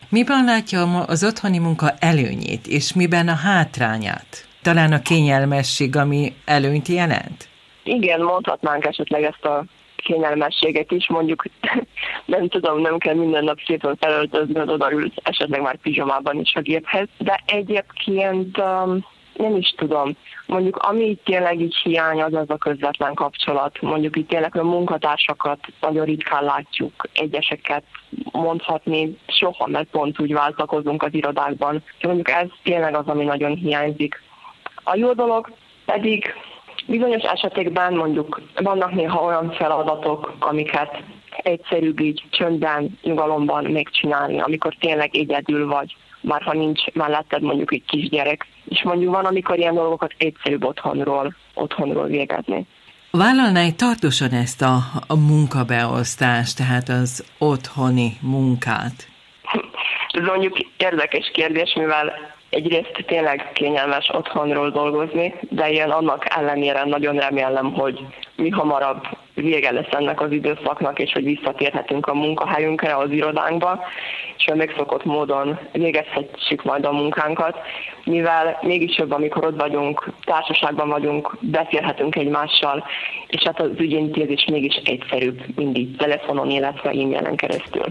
[0.10, 4.48] Miben látja az otthoni munka előnyét, és miben a hátrányát?
[4.74, 7.50] Talán a kényelmesség, ami előnyt jelent?
[7.84, 9.64] Igen, mondhatnánk esetleg ezt a
[9.96, 11.44] kényelmességet is, mondjuk
[12.26, 17.08] nem tudom, nem kell minden nap szépen felöltözni, odaülsz esetleg már pizsamában is a géphez,
[17.18, 20.16] de egyébként um, nem is tudom.
[20.46, 23.82] Mondjuk ami itt tényleg így hiány, az az a közvetlen kapcsolat.
[23.82, 27.84] Mondjuk itt tényleg a munkatársakat nagyon ritkán látjuk, egyeseket
[28.32, 31.84] mondhatni soha, mert pont úgy váltakozunk az irodákban.
[32.02, 34.28] Mondjuk ez tényleg az, ami nagyon hiányzik.
[34.92, 35.52] A jó dolog
[35.86, 36.34] pedig
[36.88, 45.16] bizonyos esetekben mondjuk vannak néha olyan feladatok, amiket egyszerűbb így csöndben, nyugalomban megcsinálni, amikor tényleg
[45.16, 48.48] egyedül vagy, már ha nincs melletted mondjuk egy kisgyerek.
[48.66, 52.66] És mondjuk van, amikor ilyen dolgokat egyszerűbb otthonról, otthonról végezni.
[53.12, 54.76] Vállalná tartósan ezt a,
[55.08, 59.08] a munkabeosztást, tehát az otthoni munkát?
[60.12, 67.16] Ez mondjuk érdekes kérdés, mivel egyrészt tényleg kényelmes otthonról dolgozni, de én annak ellenére nagyon
[67.16, 68.00] remélem, hogy
[68.36, 73.80] mi hamarabb vége lesz ennek az időszaknak, és hogy visszatérhetünk a munkahelyünkre, az irodánkba,
[74.38, 77.58] és a megszokott módon végezhetjük majd a munkánkat,
[78.04, 82.86] mivel mégis jobb, amikor ott vagyunk, társaságban vagyunk, beszélhetünk egymással,
[83.28, 87.86] és hát az ügyintézés mégis egyszerűbb mindig telefonon, illetve e-mailen keresztül.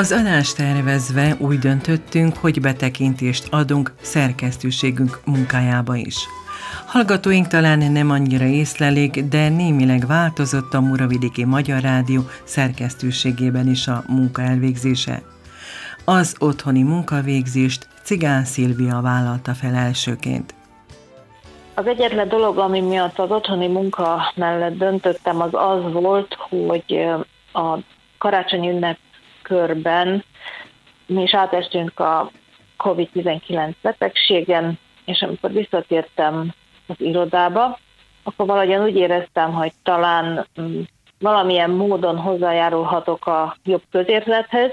[0.00, 6.16] Az adást tervezve úgy döntöttünk, hogy betekintést adunk szerkesztőségünk munkájába is.
[6.86, 14.02] Hallgatóink talán nem annyira észlelik, de némileg változott a Muravidéki Magyar Rádió szerkesztőségében is a
[14.08, 15.22] munka elvégzése.
[16.04, 20.54] Az otthoni munkavégzést Cigán Szilvia vállalta fel elsőként.
[21.74, 27.06] Az egyetlen dolog, ami miatt az otthoni munka mellett döntöttem, az az volt, hogy
[27.52, 27.78] a
[28.18, 28.98] karácsonyi ünnep
[29.50, 30.24] körben
[31.06, 32.30] mi is átestünk a
[32.78, 36.52] COVID-19 betegségen, és amikor visszatértem
[36.86, 37.78] az irodába,
[38.22, 40.80] akkor valahogyan úgy éreztem, hogy talán mm,
[41.18, 44.72] valamilyen módon hozzájárulhatok a jobb közérzethez.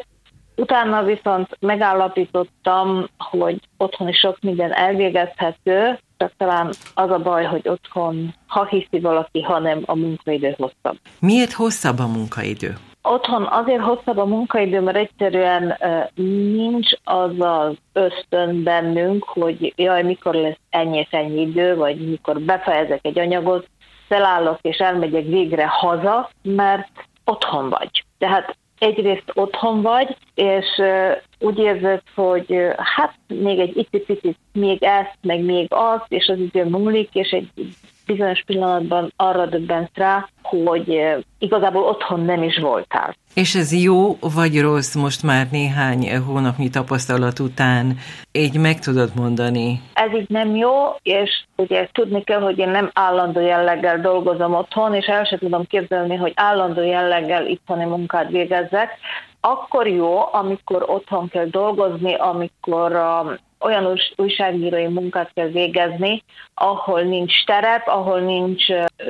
[0.55, 7.69] Utána viszont megállapítottam, hogy otthon is sok minden elvégezhető, csak talán az a baj, hogy
[7.69, 10.97] otthon, ha hiszi valaki, hanem a munkaidő hosszabb.
[11.19, 12.77] Miért hosszabb a munkaidő?
[13.01, 15.77] Otthon azért hosszabb a munkaidő, mert egyszerűen
[16.55, 22.41] nincs az az ösztön bennünk, hogy jaj, mikor lesz ennyi és ennyi idő, vagy mikor
[22.41, 23.67] befejezek egy anyagot,
[24.07, 26.89] felállok és elmegyek végre haza, mert
[27.25, 28.03] otthon vagy.
[28.17, 30.65] Tehát egyrészt otthon vagy, és
[31.39, 36.65] úgy érzed, hogy hát még egy picit még ezt, meg még azt, és az idő
[36.65, 37.49] múlik, és egy
[38.07, 41.01] bizonyos pillanatban arra döbbent rá, hogy
[41.39, 43.15] igazából otthon nem is voltál.
[43.33, 47.97] És ez jó vagy rossz most már néhány hónapnyi tapasztalat után,
[48.31, 49.81] így meg tudod mondani?
[49.93, 54.93] Ez így nem jó, és ugye tudni kell, hogy én nem állandó jelleggel dolgozom otthon,
[54.93, 58.89] és el sem tudom képzelni, hogy állandó jelleggel itthoni munkát végezzek.
[59.41, 62.91] Akkor jó, amikor otthon kell dolgozni, amikor
[63.59, 68.65] olyan újságírói munkát kell végezni, ahol nincs terep, ahol nincs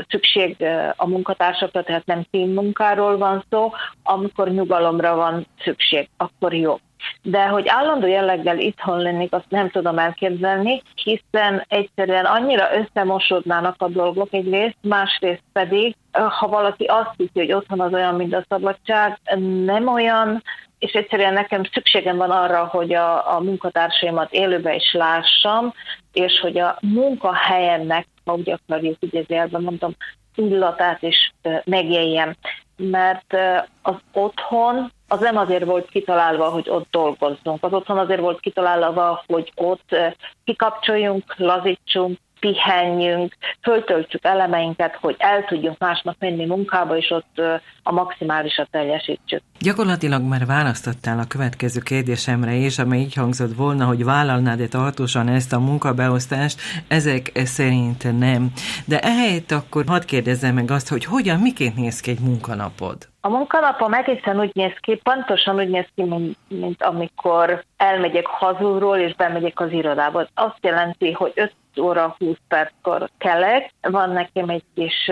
[0.10, 3.72] szükség a munkatársakra, tehát nem munkáról van szó,
[4.04, 6.80] amikor nyugalomra van szükség, akkor jó.
[7.22, 13.88] De hogy állandó jelleggel itthon lennék, azt nem tudom elképzelni, hiszen egyszerűen annyira összemosodnának a
[13.88, 19.20] dolgok egyrészt, másrészt pedig, ha valaki azt hiszi, hogy otthon az olyan, mint a szabadság,
[19.66, 20.44] nem olyan,
[20.80, 25.74] és egyszerűen nekem szükségem van arra, hogy a, a munkatársaimat élőben is lássam,
[26.13, 29.96] és hogy a munkahelyemnek, ha úgy akarjuk idézőjelben mondom,
[30.36, 32.36] illatát is megéljem.
[32.76, 33.38] Mert
[33.82, 37.63] az otthon az nem azért volt kitalálva, hogy ott dolgozzunk.
[37.63, 39.96] Az otthon azért volt kitalálva, hogy ott
[40.44, 47.42] kikapcsoljunk, lazítsunk, pihenjünk, föltöltsük elemeinket, hogy el tudjunk másnap menni munkába, és ott
[47.88, 49.41] a maximálisat teljesítsük.
[49.60, 55.54] Gyakorlatilag már választottál a következő kérdésemre is, amely így hangzott volna, hogy vállalnád-e tartósan ezt
[55.54, 58.52] a munkabeosztást, ezek szerint nem.
[58.86, 62.97] De ehelyett akkor hadd kérdezzem meg azt, hogy hogyan, miként néz ki egy munkanapod?
[63.21, 68.97] A munkanapom egészen úgy néz ki, pontosan úgy néz ki, mint, mint amikor elmegyek hazulról
[68.97, 70.28] és bemegyek az irodába.
[70.34, 73.73] Azt jelenti, hogy 5 óra 20 perckor kelek.
[73.82, 75.12] Van nekem egy kis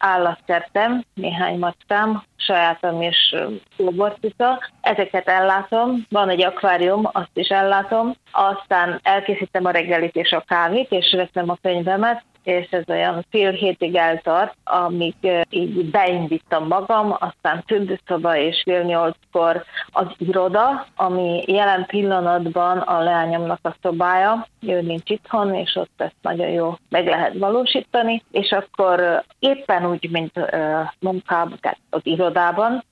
[0.00, 3.36] állatkertem, néhány macskám, sajátom és
[3.76, 4.58] szóbortica.
[4.80, 8.14] Ezeket ellátom, van egy akvárium, azt is ellátom.
[8.30, 13.50] Aztán elkészítem a reggelit és a kávét, és veszem a könyvemet, és ez olyan fél
[13.50, 15.14] hétig eltart, amíg
[15.50, 23.58] így beindítom magam, aztán fürdőszoba és fél nyolckor az iroda, ami jelen pillanatban a leányomnak
[23.62, 29.24] a szobája, ő nincs itthon, és ott ezt nagyon jó meg lehet valósítani, és akkor
[29.38, 30.32] éppen úgy, mint
[30.98, 32.84] munkában, tehát az irodában,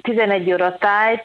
[0.00, 1.24] 11 óra tájt,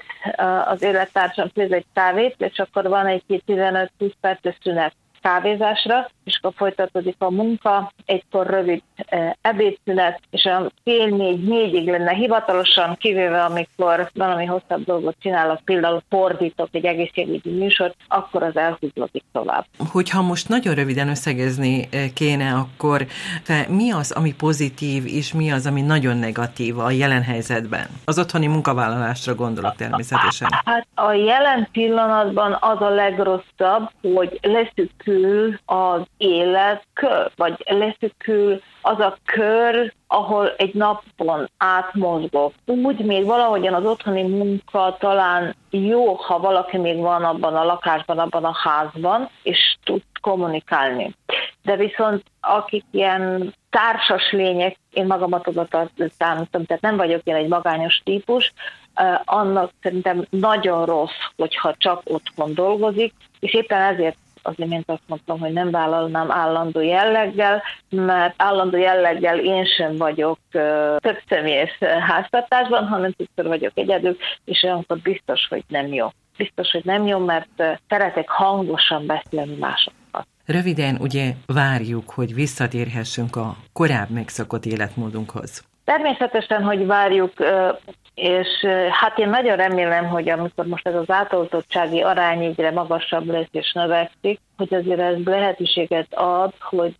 [0.65, 6.53] az élettársam főz egy kávét, és akkor van egy 15-20 perces szünet kávézásra, és akkor
[6.55, 13.43] folytatódik a munka, egykor rövid e, ebédszünet, és a fél négy, négyig lenne hivatalosan, kivéve
[13.43, 19.65] amikor valami hosszabb dolgot csinálok, például fordítok egy egészségügyi műsort, akkor az elhúzódik tovább.
[19.91, 23.05] Hogyha most nagyon röviden összegezni e, kéne, akkor
[23.45, 27.87] te mi az, ami pozitív, és mi az, ami nagyon negatív a jelen helyzetben?
[28.05, 30.49] Az otthoni munkavállalásra gondolok természetesen.
[30.65, 34.39] Hát a jelen pillanatban az a legrosszabb, hogy
[35.11, 42.53] leszükül az élet kör, vagy leszükül az a kör, ahol egy napon átmozgok.
[42.65, 48.19] Úgy még valahogyan az otthoni munka talán jó, ha valaki még van abban a lakásban,
[48.19, 51.15] abban a házban, és tud kommunikálni.
[51.63, 55.67] De viszont akik ilyen társas lények, én magamat oda
[56.17, 58.53] számítom, tehát nem vagyok én egy magányos típus,
[59.25, 65.39] annak szerintem nagyon rossz, hogyha csak otthon dolgozik, és éppen ezért az imént azt mondtam,
[65.39, 70.37] hogy nem vállalnám állandó jelleggel, mert állandó jelleggel én sem vagyok
[70.97, 71.77] több személyes
[72.07, 76.07] háztartásban, hanem többször vagyok egyedül, és olyankor biztos, hogy nem jó.
[76.37, 80.27] Biztos, hogy nem jó, mert szeretek hangosan beszélni másokat.
[80.45, 85.63] Röviden ugye várjuk, hogy visszatérhessünk a korább megszokott életmódunkhoz.
[85.85, 87.33] Természetesen, hogy várjuk,
[88.15, 88.47] és
[88.91, 93.71] hát én nagyon remélem, hogy amikor most ez az átoltottsági arány egyre magasabb lesz és
[93.73, 96.95] növekszik, hogy azért ez lehetőséget ad, hogy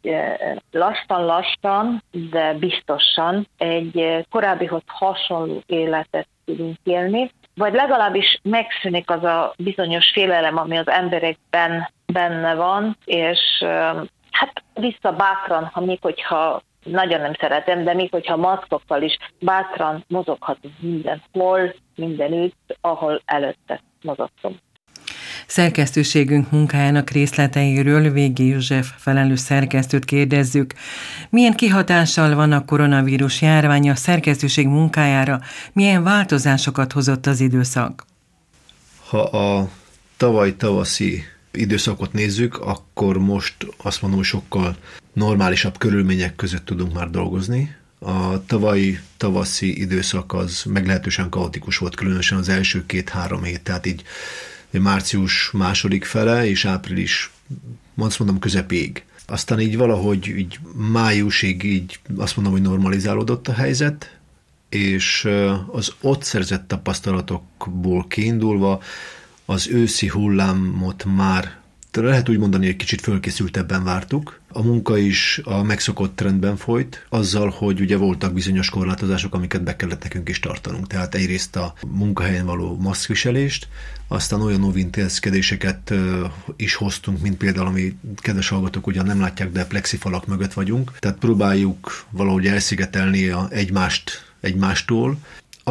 [0.72, 10.12] lassan-lassan, de biztosan egy korábbihoz hasonló életet tudunk élni, vagy legalábbis megszűnik az a bizonyos
[10.12, 13.40] félelem, ami az emberekben benne van, és
[14.32, 20.06] hát vissza bátran, ha még hogyha nagyon nem szeretem, de még hogyha maszkokkal is bátran
[20.08, 24.56] mozoghatunk mindenhol, mindenütt, ahol előtte mozogtunk.
[25.48, 30.74] Szerkesztőségünk munkájának részleteiről Végi József felelős szerkesztőt kérdezzük.
[31.30, 35.40] Milyen kihatással van a koronavírus járvány a szerkesztőség munkájára,
[35.74, 38.04] milyen változásokat hozott az időszak?
[39.10, 39.70] Ha a
[40.18, 44.76] tavaly tavaszi időszakot nézzük, akkor most azt mondom, hogy sokkal
[45.14, 47.76] normálisabb körülmények között tudunk már dolgozni.
[48.00, 54.04] A tavalyi tavaszi időszak az meglehetősen kaotikus volt, különösen az első két-három hét, tehát így
[54.70, 57.32] március második fele és április,
[57.98, 59.04] azt mondom, közepéig.
[59.28, 60.60] Aztán így valahogy így
[60.92, 64.18] májusig így azt mondom, hogy normalizálódott a helyzet,
[64.70, 65.30] és
[65.72, 68.82] az ott szerzett tapasztalatokból kiindulva
[69.46, 71.60] az őszi hullámot már
[72.00, 74.40] lehet úgy mondani, hogy kicsit fölkészültebben vártuk.
[74.52, 79.76] A munka is a megszokott trendben folyt, azzal, hogy ugye voltak bizonyos korlátozások, amiket be
[79.76, 80.88] kellett nekünk is tartanunk.
[80.88, 83.68] Tehát egyrészt a munkahelyen való maszkviselést,
[84.08, 85.94] aztán olyan óvintézkedéseket
[86.56, 90.92] is hoztunk, mint például, ami kedves hallgatók ugyan nem látják, de plexifalak mögött vagyunk.
[91.00, 95.18] Tehát próbáljuk valahogy elszigetelni a egymást egymástól,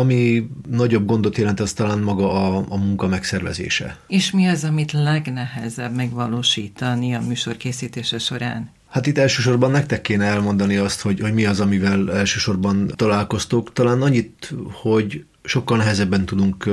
[0.00, 3.98] ami nagyobb gondot jelent, az talán maga a, a munka megszervezése.
[4.06, 8.70] És mi az, amit legnehezebb megvalósítani a műsor készítése során?
[8.88, 13.72] Hát itt elsősorban nektek kéne elmondani azt, hogy, hogy mi az, amivel elsősorban találkoztok.
[13.72, 16.68] Talán annyit, hogy sokkal nehezebben tudunk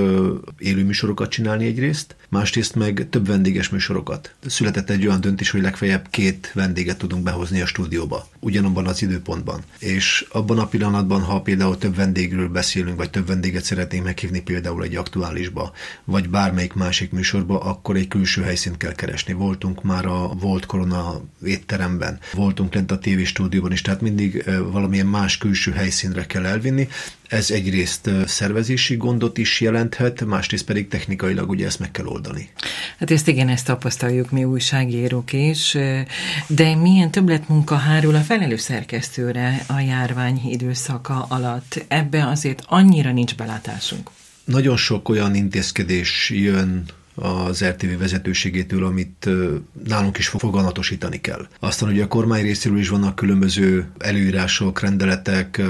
[0.58, 4.36] élő műsorokat csinálni egyrészt, másrészt meg több vendéges műsorokat.
[4.46, 9.64] Született egy olyan döntés, hogy legfeljebb két vendéget tudunk behozni a stúdióba, ugyanabban az időpontban.
[9.80, 14.84] És abban a pillanatban, ha például több vendégről beszélünk, vagy több vendéget szeretnénk meghívni például
[14.84, 15.72] egy aktuálisba,
[16.04, 19.34] vagy bármelyik másik műsorba, akkor egy külső helyszínt kell keresni.
[19.34, 25.08] Voltunk már a Volt Korona étteremben, voltunk lent a TV stúdióban is, tehát mindig valamilyen
[25.08, 26.88] más külső helyszínre kell elvinni.
[27.28, 32.16] Ez egyrészt szervezési gondot is jelenthet, másrészt pedig technikailag ugye ezt meg kell oldani.
[33.00, 35.78] Hát ezt igen, ezt tapasztaljuk mi újságírók is,
[36.48, 41.86] de milyen többletmunka hárul a felelős szerkesztőre a járvány időszaka alatt?
[41.88, 44.10] Ebbe azért annyira nincs belátásunk.
[44.46, 46.86] Nagyon sok olyan intézkedés jön
[47.20, 49.30] az RTV vezetőségétől, amit
[49.88, 51.48] nálunk is foganatosítani kell.
[51.60, 55.62] Aztán ugye a kormány részéről is vannak különböző előírások, rendeletek,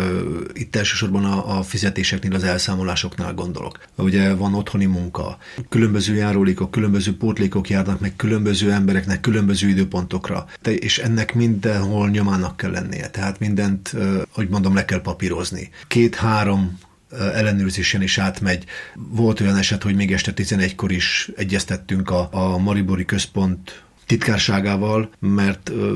[0.53, 3.79] itt elsősorban a, a fizetéseknél, az elszámolásoknál gondolok.
[3.95, 5.37] Ugye van otthoni munka,
[5.69, 12.71] különböző járólékok, különböző pótlékok járnak meg különböző embereknek különböző időpontokra, és ennek mindenhol nyomának kell
[12.71, 13.09] lennie.
[13.09, 13.95] Tehát mindent,
[14.31, 15.69] hogy mondom, le kell papírozni.
[15.87, 16.77] Két-három
[17.11, 18.63] ellenőrzésen is átmegy.
[18.95, 25.69] Volt olyan eset, hogy még este 11-kor is egyeztettünk a, a Maribori Központ titkárságával, mert
[25.69, 25.93] ö,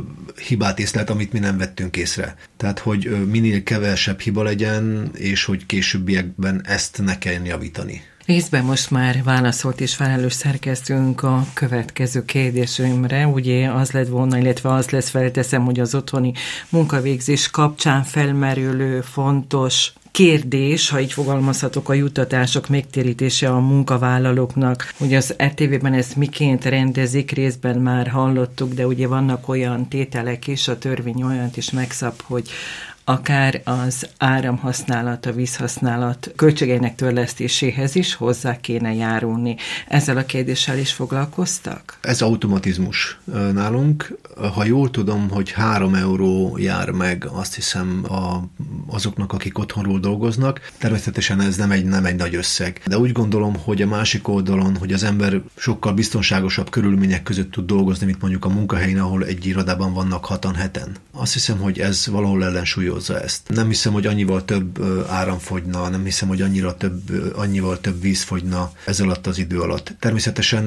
[0.47, 2.35] hibát észlelt, amit mi nem vettünk észre.
[2.57, 8.01] Tehát, hogy ö, minél kevesebb hiba legyen, és hogy későbbiekben ezt ne kelljen javítani.
[8.25, 13.27] Részben most már válaszolt és felelős szerkesztünk a következő kérdésünkre.
[13.27, 16.33] Ugye az lett volna, illetve az lesz felteszem, hogy az otthoni
[16.69, 24.93] munkavégzés kapcsán felmerülő fontos kérdés, ha így fogalmazhatok, a juttatások megtérítése a munkavállalóknak.
[24.99, 30.67] Ugye az RTV-ben ezt miként rendezik, részben már hallottuk, de ugye vannak olyan tételek is,
[30.67, 32.49] a törvény olyant is megszab, hogy
[33.03, 39.55] akár az áramhasználat, a vízhasználat költségeinek törlesztéséhez is hozzá kéne járulni.
[39.87, 41.97] Ezzel a kérdéssel is foglalkoztak?
[42.01, 43.19] Ez automatizmus
[43.53, 44.17] nálunk.
[44.53, 48.43] Ha jól tudom, hogy három euró jár meg, azt hiszem a,
[48.87, 50.71] azoknak, akik otthonról dolgoznak.
[50.77, 52.81] Természetesen ez nem egy, nem egy nagy összeg.
[52.85, 57.65] De úgy gondolom, hogy a másik oldalon, hogy az ember sokkal biztonságosabb körülmények között tud
[57.65, 60.95] dolgozni, mint mondjuk a munkahelyén, ahol egy irodában vannak hatan heten.
[61.11, 63.41] Azt hiszem, hogy ez valahol ellensúlyos hangsúlyozza ezt.
[63.47, 67.01] Nem hiszem, hogy annyival több áram fogyna, nem hiszem, hogy annyira több,
[67.35, 69.95] annyival több víz fogyna ez alatt az idő alatt.
[69.99, 70.63] Természetesen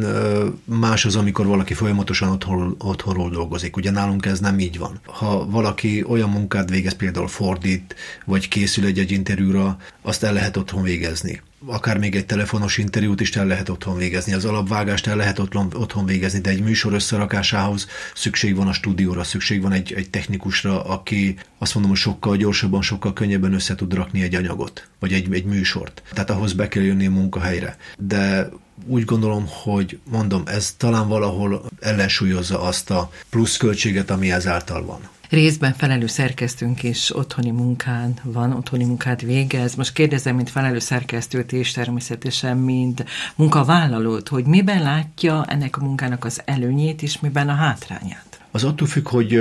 [0.64, 3.77] más az, amikor valaki folyamatosan otthon, otthonról dolgozik.
[3.77, 5.01] Ugye nálunk ez nem így van.
[5.05, 7.95] Ha valaki olyan munkát végez, például fordít,
[8.25, 13.36] vagy készül egy-egy interjúra, azt el lehet otthon végezni akár még egy telefonos interjút is
[13.36, 18.56] el lehet otthon végezni, az alapvágást el lehet otthon, végezni, de egy műsor összerakásához szükség
[18.56, 23.12] van a stúdióra, szükség van egy, egy technikusra, aki azt mondom, hogy sokkal gyorsabban, sokkal
[23.12, 26.02] könnyebben össze tud rakni egy anyagot, vagy egy, egy műsort.
[26.12, 27.76] Tehát ahhoz be kell jönni a munkahelyre.
[27.98, 28.48] De
[28.86, 35.00] úgy gondolom, hogy mondom, ez talán valahol ellensúlyozza azt a pluszköltséget, ami ezáltal van.
[35.35, 39.74] Részben felelő szerkesztőnk is otthoni munkán van, otthoni munkát végez.
[39.74, 43.05] Most kérdezem, mint felelő szerkesztőt és természetesen, mint
[43.35, 48.41] munkavállalót, hogy miben látja ennek a munkának az előnyét és miben a hátrányát?
[48.51, 49.39] Az attól függ, hogy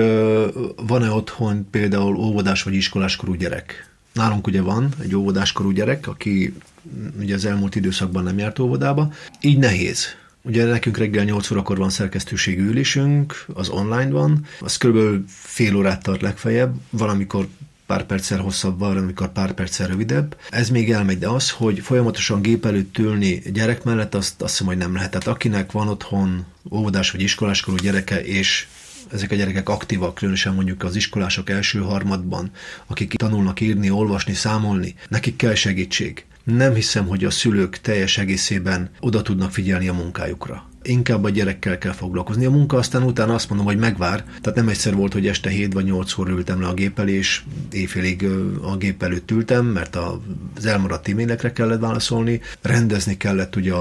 [0.88, 3.90] van-e otthon például óvodás vagy iskoláskorú gyerek.
[4.14, 6.56] Nálunk ugye van egy óvodáskorú gyerek, aki
[7.20, 9.12] ugye az elmúlt időszakban nem járt óvodába.
[9.42, 10.06] Így nehéz
[10.46, 14.98] Ugye nekünk reggel 8 órakor van szerkesztőségi ülésünk, az online van, az kb.
[15.28, 17.48] fél órát tart legfeljebb, valamikor
[17.86, 20.38] pár perccel hosszabb van, amikor pár perccel rövidebb.
[20.50, 24.68] Ez még elmegy, de az, hogy folyamatosan gép előtt ülni gyerek mellett, azt, azt hiszem,
[24.68, 25.12] hogy nem lehet.
[25.12, 28.68] Tehát akinek van otthon óvodás vagy iskoláskorú gyereke, és
[29.12, 32.52] ezek a gyerekek aktívak, különösen mondjuk az iskolások első harmadban,
[32.86, 38.90] akik tanulnak írni, olvasni, számolni, nekik kell segítség nem hiszem, hogy a szülők teljes egészében
[39.00, 42.46] oda tudnak figyelni a munkájukra inkább a gyerekkel kell foglalkozni.
[42.46, 44.24] A munka aztán utána azt mondom, hogy megvár.
[44.42, 47.14] Tehát nem egyszer volt, hogy este 7 vagy 8 óra ültem le a gép elé,
[47.14, 48.28] és éjfélig
[48.62, 49.96] a gép előtt ültem, mert
[50.56, 53.74] az elmaradt e-mailekre kellett válaszolni, rendezni kellett ugye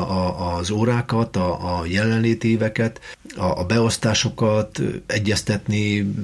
[0.58, 3.00] az órákat, a, a jelenléti éveket,
[3.36, 6.14] a, a beosztásokat, egyeztetni,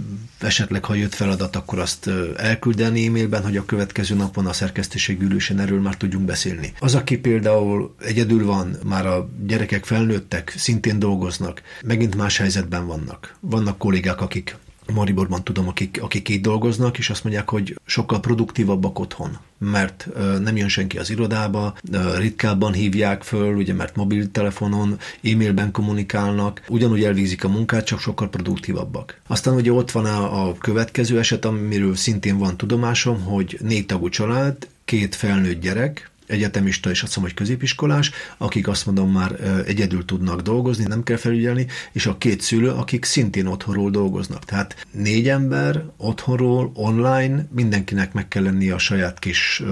[0.40, 5.60] esetleg ha jött feladat, akkor azt elküldeni e-mailben, hogy a következő napon a szerkesztőség ülésen
[5.60, 6.72] erről már tudjunk beszélni.
[6.78, 13.36] Az, aki például egyedül van, már a gyerekek felnőttek, szintén dolgoznak, megint más helyzetben vannak.
[13.40, 14.56] Vannak kollégák, akik
[14.94, 20.08] Mariborban tudom, akik, akik itt dolgoznak, és azt mondják, hogy sokkal produktívabbak otthon, mert
[20.42, 21.76] nem jön senki az irodába,
[22.16, 29.20] ritkábban hívják föl, ugye mert mobiltelefonon, e-mailben kommunikálnak, ugyanúgy elvégzik a munkát, csak sokkal produktívabbak.
[29.26, 34.08] Aztán ugye ott van a, a következő eset, amiről szintén van tudomásom, hogy négy tagú
[34.08, 40.04] család, két felnőtt gyerek, egyetemista és azt mondom, hogy középiskolás, akik azt mondom már egyedül
[40.04, 44.44] tudnak dolgozni, nem kell felügyelni, és a két szülő, akik szintén otthonról dolgoznak.
[44.44, 49.62] Tehát négy ember otthonról, online, mindenkinek meg kell lennie a saját kis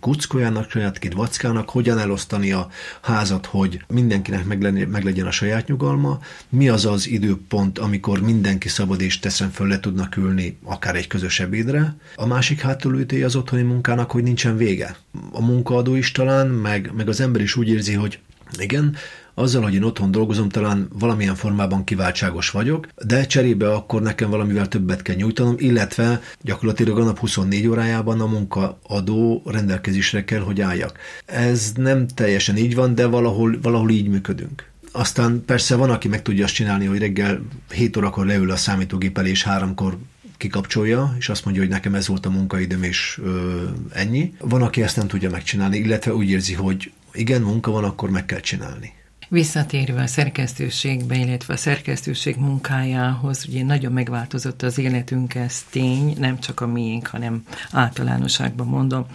[0.00, 2.68] kuckójának, saját kis vackának, hogyan elosztani a
[3.00, 9.00] házat, hogy mindenkinek meg, legyen a saját nyugalma, mi az az időpont, amikor mindenki szabad
[9.00, 11.96] és teszem föl le tudnak ülni akár egy közös ebédre.
[12.14, 14.96] A másik hátulütője az otthoni munkának, hogy nincsen vége.
[15.32, 18.18] A munkaadó is talán, meg, meg az ember is úgy érzi, hogy
[18.58, 18.96] igen,
[19.34, 24.68] azzal, hogy én otthon dolgozom, talán valamilyen formában kiváltságos vagyok, de cserébe akkor nekem valamivel
[24.68, 30.98] többet kell nyújtanom, illetve gyakorlatilag a nap 24 órájában a munkaadó rendelkezésre kell, hogy álljak.
[31.26, 36.22] Ez nem teljesen így van, de valahol, valahol így működünk aztán persze van, aki meg
[36.22, 37.42] tudja azt csinálni, hogy reggel
[37.74, 39.98] 7 órakor leül a számítógép elé, és háromkor
[40.42, 43.62] kikapcsolja, és azt mondja, hogy nekem ez volt a munkaidőm, és ö,
[43.92, 44.34] ennyi.
[44.38, 48.26] Van, aki ezt nem tudja megcsinálni, illetve úgy érzi, hogy igen, munka van, akkor meg
[48.26, 48.92] kell csinálni.
[49.32, 56.38] Visszatérve a szerkesztőségbe, illetve a szerkesztőség munkájához, ugye nagyon megváltozott az életünk, ez tény, nem
[56.38, 59.06] csak a miénk, hanem általánosságban mondom.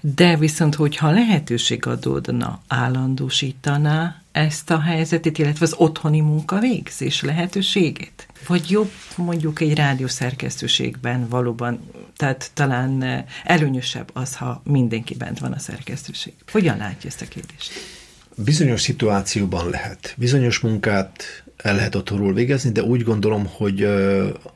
[0.00, 8.26] De viszont, hogyha lehetőség adódna, állandósítaná ezt a helyzetet, illetve az otthoni munka végzés lehetőségét?
[8.46, 11.80] Vagy jobb mondjuk egy rádiószerkesztőségben valóban,
[12.16, 16.32] tehát talán előnyösebb az, ha mindenki bent van a szerkesztőség.
[16.52, 17.99] Hogyan látja ezt a kérdést?
[18.36, 20.14] Bizonyos szituációban lehet.
[20.18, 21.22] Bizonyos munkát
[21.56, 23.88] el lehet otthonról végezni, de úgy gondolom, hogy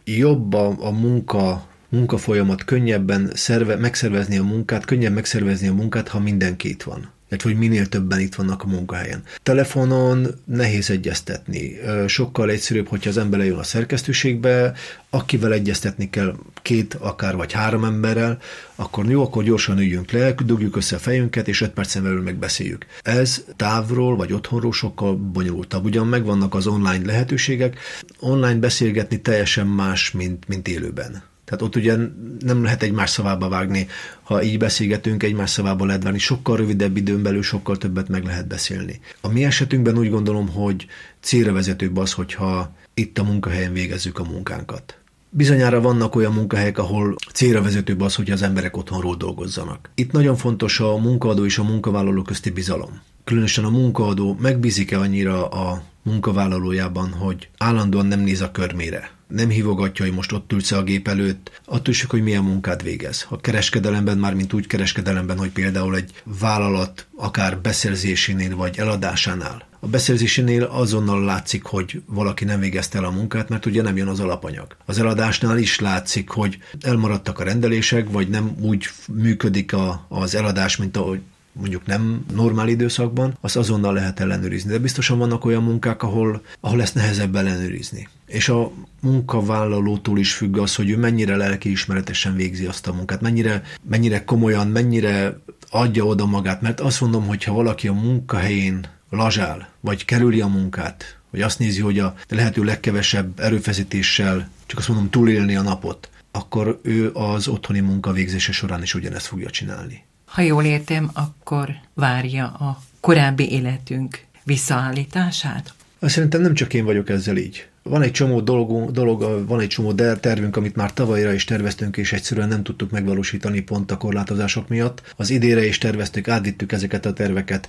[0.05, 6.19] jobb a, a munka munkafolyamat könnyebben szerve, megszervezni a munkát, könnyebb megszervezni a munkát, ha
[6.19, 9.23] mindenki itt van illetve hogy minél többen itt vannak a munkahelyen.
[9.43, 11.79] Telefonon nehéz egyeztetni.
[12.07, 14.73] Sokkal egyszerűbb, hogyha az ember lejön a szerkesztőségbe,
[15.11, 18.39] akivel egyeztetni kell két, akár vagy három emberrel,
[18.75, 22.87] akkor jó, akkor gyorsan üljünk le, dugjuk össze a fejünket, és öt percen belül megbeszéljük.
[23.03, 25.85] Ez távról vagy otthonról sokkal bonyolultabb.
[25.85, 27.79] Ugyan megvannak az online lehetőségek,
[28.21, 31.23] online beszélgetni teljesen más, mint, mint élőben.
[31.45, 31.97] Tehát ott ugye
[32.39, 33.87] nem lehet egymás szavába vágni,
[34.23, 38.47] ha így beszélgetünk, egymás szavába lehet vágni, sokkal rövidebb időn belül sokkal többet meg lehet
[38.47, 39.01] beszélni.
[39.21, 40.87] A mi esetünkben úgy gondolom, hogy
[41.21, 44.99] célra vezetőbb az, hogyha itt a munkahelyen végezzük a munkánkat.
[45.31, 49.91] Bizonyára vannak olyan munkahelyek, ahol célra vezetőbb az, hogy az emberek otthonról dolgozzanak.
[49.95, 53.01] Itt nagyon fontos a munkaadó és a munkavállaló közti bizalom.
[53.25, 60.05] Különösen a munkaadó megbízik-e annyira a munkavállalójában, hogy állandóan nem néz a körmére nem hívogatja,
[60.05, 63.23] hogy most ott ülsz a gép előtt, attól is, hogy milyen munkát végez.
[63.23, 69.67] Ha kereskedelemben, már mint úgy kereskedelemben, hogy például egy vállalat akár beszerzésénél vagy eladásánál.
[69.81, 74.09] A beszerzésénél azonnal látszik, hogy valaki nem végezte el a munkát, mert ugye nem jön
[74.09, 74.77] az alapanyag.
[74.85, 80.77] Az eladásnál is látszik, hogy elmaradtak a rendelések, vagy nem úgy működik a, az eladás,
[80.77, 81.21] mint ahogy
[81.55, 84.71] mondjuk nem normál időszakban, azt azonnal lehet ellenőrizni.
[84.71, 88.09] De biztosan vannak olyan munkák, ahol, ahol ezt nehezebb ellenőrizni.
[88.27, 93.63] És a munkavállalótól is függ az, hogy ő mennyire lelkiismeretesen végzi azt a munkát, mennyire,
[93.89, 95.39] mennyire komolyan, mennyire
[95.71, 96.61] adja oda magát.
[96.61, 101.59] Mert azt mondom, hogy ha valaki a munkahelyén lazsál, vagy kerüli a munkát, vagy azt
[101.59, 107.49] nézi, hogy a lehető legkevesebb erőfeszítéssel, csak azt mondom, túlélni a napot, akkor ő az
[107.49, 110.05] otthoni munka végzése során is ugyanezt fogja csinálni.
[110.35, 115.75] Ha jól értem, akkor várja a korábbi életünk visszaállítását?
[116.01, 117.69] Szerintem nem csak én vagyok ezzel így.
[117.83, 122.13] Van egy csomó dolgunk, dolog, van egy csomó tervünk, amit már tavalyra is terveztünk, és
[122.13, 125.15] egyszerűen nem tudtuk megvalósítani pont a korlátozások miatt.
[125.17, 127.69] Az idére is terveztük, átvittük ezeket a terveket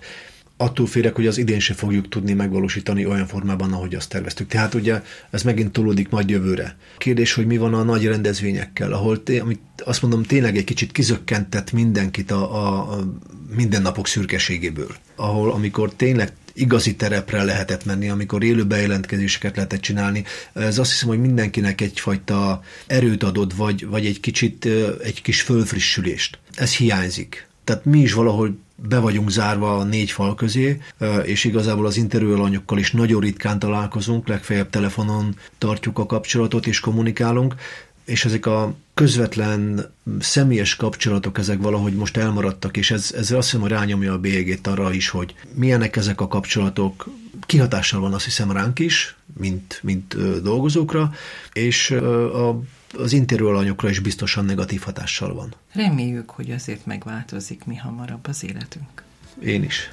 [0.57, 4.47] attól félek, hogy az idén se fogjuk tudni megvalósítani olyan formában, ahogy azt terveztük.
[4.47, 6.75] Tehát ugye ez megint tolódik majd jövőre.
[6.97, 10.91] Kérdés, hogy mi van a nagy rendezvényekkel, ahol té- amit azt mondom, tényleg egy kicsit
[10.91, 13.17] kizökkentett mindenkit a, a, a
[13.55, 14.95] mindennapok szürkeségéből.
[15.15, 20.23] Ahol amikor tényleg igazi terepre lehetett menni, amikor élő bejelentkezéseket lehetett csinálni.
[20.53, 24.67] Ez azt hiszem, hogy mindenkinek egyfajta erőt adott, vagy, vagy egy kicsit
[25.03, 26.39] egy kis fölfrissülést.
[26.53, 27.47] Ez hiányzik.
[27.63, 30.81] Tehát mi is valahol be vagyunk zárva a négy fal közé,
[31.23, 37.55] és igazából az interjúalanyokkal is nagyon ritkán találkozunk, legfeljebb telefonon tartjuk a kapcsolatot és kommunikálunk,
[38.05, 43.61] és ezek a közvetlen személyes kapcsolatok ezek valahogy most elmaradtak, és ez, ez azt hiszem,
[43.61, 47.07] hogy rányomja a bélyegét arra is, hogy milyenek ezek a kapcsolatok,
[47.45, 51.13] kihatással van azt hiszem ránk is, mint, mint dolgozókra,
[51.53, 52.61] és a
[52.97, 55.53] az interjúalanyokra is biztosan negatív hatással van.
[55.73, 59.03] Reméljük, hogy azért megváltozik mi hamarabb az életünk.
[59.43, 59.89] Én is.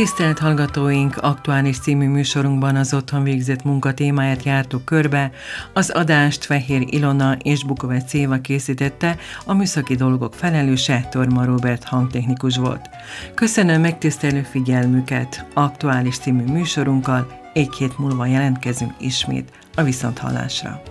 [0.00, 5.30] Tisztelt hallgatóink, aktuális című műsorunkban az otthon végzett munka témáját jártuk körbe.
[5.72, 12.56] Az adást Fehér Ilona és Bukovec Széva készítette, a műszaki dolgok felelőse Torma Robert hangtechnikus
[12.56, 12.88] volt.
[13.34, 15.46] Köszönöm megtisztelő figyelmüket.
[15.54, 20.82] Aktuális című műsorunkkal egy hét múlva jelentkezünk ismét a viszonthallásra.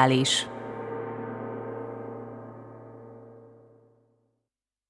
[0.00, 0.49] Aktuális